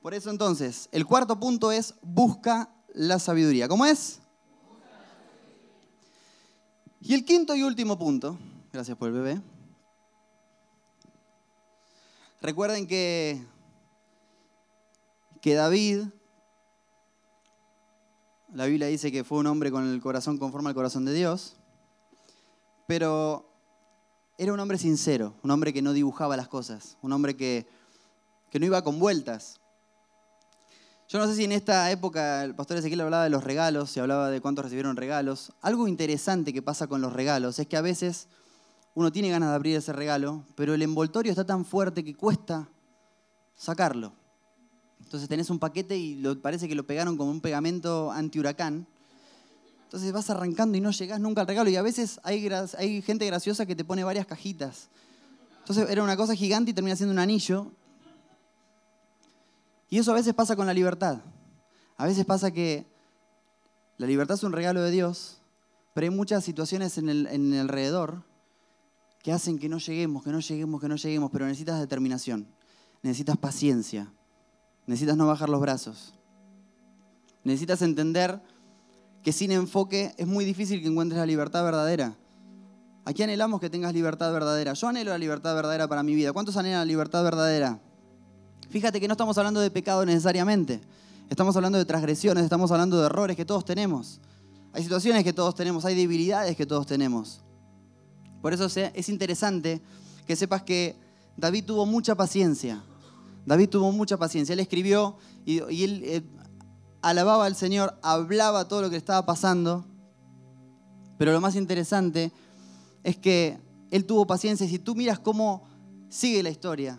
Por 0.00 0.14
eso 0.14 0.30
entonces, 0.30 0.88
el 0.92 1.06
cuarto 1.06 1.40
punto 1.40 1.72
es 1.72 1.94
busca 2.02 2.72
la 2.92 3.18
sabiduría. 3.18 3.66
¿Cómo 3.66 3.84
es? 3.84 4.20
Y 7.00 7.14
el 7.14 7.24
quinto 7.24 7.56
y 7.56 7.64
último 7.64 7.98
punto, 7.98 8.38
gracias 8.72 8.96
por 8.96 9.08
el 9.08 9.14
bebé, 9.14 9.42
Recuerden 12.40 12.86
que, 12.86 13.42
que 15.40 15.54
David, 15.54 16.02
la 18.52 18.66
Biblia 18.66 18.86
dice 18.86 19.10
que 19.10 19.24
fue 19.24 19.38
un 19.38 19.46
hombre 19.46 19.70
con 19.70 19.88
el 19.88 20.00
corazón 20.02 20.36
conforme 20.36 20.68
al 20.68 20.74
corazón 20.74 21.06
de 21.06 21.14
Dios, 21.14 21.56
pero 22.86 23.50
era 24.38 24.52
un 24.52 24.60
hombre 24.60 24.78
sincero, 24.78 25.34
un 25.42 25.50
hombre 25.50 25.72
que 25.72 25.82
no 25.82 25.92
dibujaba 25.92 26.36
las 26.36 26.48
cosas, 26.48 26.98
un 27.02 27.12
hombre 27.12 27.36
que, 27.36 27.66
que 28.50 28.58
no 28.58 28.66
iba 28.66 28.82
con 28.82 28.98
vueltas. 28.98 29.60
Yo 31.08 31.18
no 31.18 31.26
sé 31.26 31.36
si 31.36 31.44
en 31.44 31.52
esta 31.52 31.90
época 31.90 32.42
el 32.44 32.54
pastor 32.54 32.78
Ezequiel 32.78 33.02
hablaba 33.02 33.24
de 33.24 33.30
los 33.30 33.44
regalos 33.44 33.96
y 33.96 34.00
hablaba 34.00 34.30
de 34.30 34.40
cuántos 34.40 34.64
recibieron 34.64 34.96
regalos. 34.96 35.52
Algo 35.60 35.86
interesante 35.86 36.52
que 36.52 36.62
pasa 36.62 36.86
con 36.86 37.00
los 37.00 37.12
regalos 37.12 37.58
es 37.58 37.66
que 37.66 37.76
a 37.76 37.82
veces 37.82 38.28
uno 38.94 39.12
tiene 39.12 39.28
ganas 39.30 39.50
de 39.50 39.54
abrir 39.54 39.76
ese 39.76 39.92
regalo, 39.92 40.44
pero 40.54 40.72
el 40.72 40.82
envoltorio 40.82 41.30
está 41.30 41.44
tan 41.44 41.64
fuerte 41.64 42.04
que 42.04 42.14
cuesta 42.14 42.68
sacarlo. 43.54 44.12
Entonces 45.00 45.28
tenés 45.28 45.50
un 45.50 45.58
paquete 45.58 45.96
y 45.96 46.22
parece 46.36 46.68
que 46.68 46.74
lo 46.74 46.86
pegaron 46.86 47.16
como 47.16 47.30
un 47.30 47.40
pegamento 47.40 48.10
anti-huracán. 48.10 48.86
Entonces 49.84 50.12
vas 50.12 50.28
arrancando 50.30 50.76
y 50.76 50.80
no 50.80 50.90
llegás 50.90 51.20
nunca 51.20 51.42
al 51.42 51.46
regalo. 51.46 51.70
Y 51.70 51.76
a 51.76 51.82
veces 51.82 52.20
hay, 52.22 53.02
gente 53.02 53.26
graciosa 53.26 53.66
que 53.66 53.76
te 53.76 53.84
pone 53.84 54.04
varias 54.04 54.26
cajitas. 54.26 54.88
Entonces 55.60 55.88
era 55.88 56.02
una 56.02 56.16
cosa 56.16 56.34
gigante 56.34 56.72
y 56.72 56.74
termina 56.74 56.96
siendo 56.96 57.12
un 57.12 57.18
anillo. 57.18 57.70
Y 59.88 59.98
eso 59.98 60.10
a 60.12 60.14
veces 60.14 60.34
pasa 60.34 60.56
con 60.56 60.66
la 60.66 60.74
libertad. 60.74 61.18
A 61.96 62.06
veces 62.06 62.24
pasa 62.24 62.50
que 62.50 62.86
la 63.98 64.06
libertad 64.06 64.34
es 64.34 64.42
un 64.42 64.52
regalo 64.52 64.82
de 64.82 64.90
Dios, 64.90 65.38
pero 65.94 66.06
hay 66.06 66.10
muchas 66.10 66.42
situaciones 66.44 66.98
en 66.98 67.08
el 67.08 67.60
alrededor 67.60 68.24
que 69.24 69.32
hacen 69.32 69.58
que 69.58 69.70
no 69.70 69.78
lleguemos, 69.78 70.22
que 70.22 70.30
no 70.30 70.40
lleguemos, 70.40 70.80
que 70.82 70.88
no 70.88 70.96
lleguemos, 70.96 71.30
pero 71.32 71.46
necesitas 71.46 71.80
determinación, 71.80 72.46
necesitas 73.02 73.38
paciencia, 73.38 74.12
necesitas 74.86 75.16
no 75.16 75.26
bajar 75.26 75.48
los 75.48 75.62
brazos, 75.62 76.12
necesitas 77.42 77.80
entender 77.80 78.42
que 79.24 79.32
sin 79.32 79.50
enfoque 79.52 80.14
es 80.18 80.26
muy 80.26 80.44
difícil 80.44 80.82
que 80.82 80.88
encuentres 80.88 81.18
la 81.18 81.26
libertad 81.26 81.64
verdadera. 81.64 82.14
Aquí 83.06 83.22
anhelamos 83.22 83.58
que 83.58 83.70
tengas 83.70 83.94
libertad 83.94 84.30
verdadera. 84.30 84.74
Yo 84.74 84.86
anhelo 84.86 85.10
la 85.10 85.18
libertad 85.18 85.54
verdadera 85.54 85.88
para 85.88 86.02
mi 86.02 86.14
vida. 86.14 86.32
¿Cuántos 86.32 86.58
anhelan 86.58 86.80
la 86.80 86.84
libertad 86.84 87.24
verdadera? 87.24 87.80
Fíjate 88.68 89.00
que 89.00 89.08
no 89.08 89.12
estamos 89.12 89.36
hablando 89.38 89.60
de 89.60 89.70
pecado 89.70 90.04
necesariamente. 90.04 90.80
Estamos 91.30 91.56
hablando 91.56 91.78
de 91.78 91.86
transgresiones, 91.86 92.44
estamos 92.44 92.70
hablando 92.70 93.00
de 93.00 93.06
errores 93.06 93.34
que 93.34 93.46
todos 93.46 93.64
tenemos. 93.64 94.20
Hay 94.74 94.82
situaciones 94.82 95.24
que 95.24 95.32
todos 95.32 95.54
tenemos, 95.54 95.86
hay 95.86 95.94
debilidades 95.94 96.54
que 96.54 96.66
todos 96.66 96.86
tenemos. 96.86 97.40
Por 98.42 98.52
eso 98.52 98.66
es 98.66 99.08
interesante 99.08 99.80
que 100.26 100.36
sepas 100.36 100.62
que 100.62 100.96
David 101.36 101.64
tuvo 101.64 101.86
mucha 101.86 102.14
paciencia. 102.14 102.82
David 103.46 103.70
tuvo 103.70 103.90
mucha 103.90 104.18
paciencia. 104.18 104.52
Él 104.52 104.60
escribió 104.60 105.16
y, 105.46 105.58
él 105.82 106.02
eh, 106.04 106.22
alababa 107.04 107.44
al 107.44 107.54
Señor, 107.54 107.98
hablaba 108.02 108.66
todo 108.66 108.80
lo 108.80 108.90
que 108.90 108.96
estaba 108.96 109.26
pasando. 109.26 109.84
Pero 111.18 111.32
lo 111.32 111.40
más 111.40 111.54
interesante 111.54 112.32
es 113.02 113.18
que 113.18 113.58
él 113.90 114.06
tuvo 114.06 114.26
paciencia. 114.26 114.64
Y 114.64 114.70
si 114.70 114.78
tú 114.78 114.94
miras 114.94 115.18
cómo 115.18 115.64
sigue 116.08 116.42
la 116.42 116.48
historia, 116.48 116.98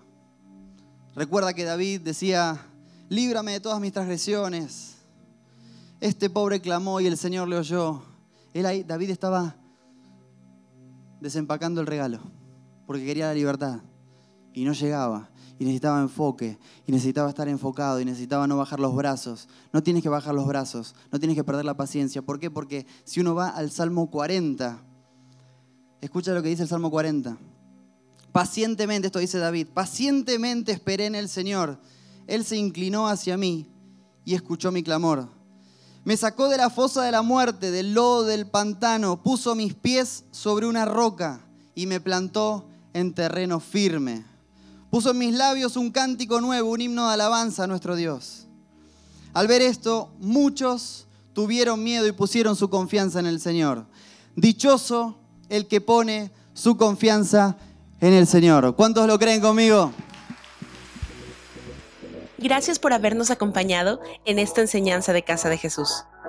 recuerda 1.16 1.54
que 1.54 1.64
David 1.64 2.02
decía, 2.02 2.68
líbrame 3.10 3.54
de 3.54 3.60
todas 3.60 3.82
mis 3.82 3.92
transgresiones. 3.92 4.98
Este 6.00 6.30
pobre 6.30 6.62
clamó 6.62 7.02
y 7.02 7.08
el 7.08 7.18
Señor 7.18 7.48
le 7.48 7.58
oyó. 7.58 8.04
Él 8.54 8.68
ahí, 8.68 8.84
David 8.84 9.10
estaba 9.10 9.56
desempacando 11.20 11.82
el 11.82 11.88
regalo, 11.88 12.20
porque 12.86 13.06
quería 13.06 13.28
la 13.28 13.34
libertad. 13.34 13.80
y 14.54 14.64
no 14.64 14.72
llegaba. 14.72 15.30
Y 15.58 15.64
necesitaba 15.64 16.02
enfoque, 16.02 16.58
y 16.86 16.92
necesitaba 16.92 17.30
estar 17.30 17.48
enfocado, 17.48 18.00
y 18.02 18.06
necesitaba 18.06 18.46
no 18.46 18.58
bajar 18.58 18.80
los 18.80 18.96
brazos. 18.96 19.48
No 19.72 19.82
tienes 19.82 20.04
que 20.04 20.10
bajar 20.10 20.36
los 20.36 20.46
brazos, 20.48 20.96
no 21.12 21.20
tienes 21.20 21.38
que 21.38 21.44
perder 21.44 21.66
la 21.66 21.78
paciencia. 21.78 22.22
¿Por 22.22 22.40
qué? 22.40 22.52
Porque 22.52 22.86
si 23.06 23.22
uno 23.22 23.36
va 23.36 23.50
al 23.50 23.72
Salmo 23.72 24.10
40, 24.12 24.78
escucha 26.02 26.34
lo 26.34 26.44
que 26.44 26.50
dice 26.50 26.64
el 26.64 26.70
Salmo 26.70 26.92
40. 26.92 27.38
Pacientemente, 28.32 29.08
esto 29.08 29.20
dice 29.20 29.38
David, 29.38 29.68
pacientemente 29.74 30.74
esperé 30.74 31.06
en 31.06 31.16
el 31.16 31.30
Señor. 31.30 31.80
Él 32.28 32.44
se 32.44 32.58
inclinó 32.58 33.08
hacia 33.08 33.38
mí 33.38 33.70
y 34.26 34.36
escuchó 34.36 34.74
mi 34.74 34.84
clamor. 34.84 35.30
Me 36.04 36.18
sacó 36.18 36.50
de 36.50 36.58
la 36.58 36.70
fosa 36.70 37.02
de 37.02 37.12
la 37.12 37.22
muerte, 37.22 37.72
del 37.72 37.94
lodo 37.94 38.26
del 38.26 38.46
pantano, 38.46 39.24
puso 39.24 39.56
mis 39.56 39.74
pies 39.74 40.26
sobre 40.32 40.68
una 40.68 40.86
roca 40.86 41.48
y 41.74 41.88
me 41.88 42.00
plantó 42.00 42.68
en 42.94 43.14
terreno 43.14 43.60
firme. 43.60 44.24
Puso 44.90 45.12
en 45.12 45.18
mis 45.18 45.34
labios 45.34 45.76
un 45.76 45.92
cántico 45.92 46.42
nuevo, 46.42 46.72
un 46.72 46.82
himno 46.82 47.08
de 47.08 47.14
alabanza 47.14 47.64
a 47.64 47.68
nuestro 47.68 47.96
Dios. 47.96 48.48
Al 49.34 49.48
ver 49.48 49.62
esto, 49.62 50.10
muchos 50.20 51.08
tuvieron 51.34 51.84
miedo 51.84 52.08
y 52.08 52.14
pusieron 52.14 52.56
su 52.56 52.70
confianza 52.70 53.20
en 53.20 53.26
el 53.26 53.42
Señor. 53.42 53.86
Dichoso 54.36 55.18
el 55.50 55.68
que 55.68 55.82
pone 55.82 56.32
su 56.54 56.78
confianza 56.78 57.58
en 58.00 58.14
el 58.14 58.28
Señor. 58.28 58.76
¿Cuántos 58.76 59.08
lo 59.08 59.20
creen 59.20 59.42
conmigo? 59.42 59.92
Gracias 62.38 62.80
por 62.80 62.94
habernos 62.94 63.32
acompañado 63.32 64.00
en 64.24 64.40
esta 64.40 64.62
enseñanza 64.62 65.14
de 65.14 65.24
Casa 65.24 65.50
de 65.50 65.58
Jesús. 65.58 66.06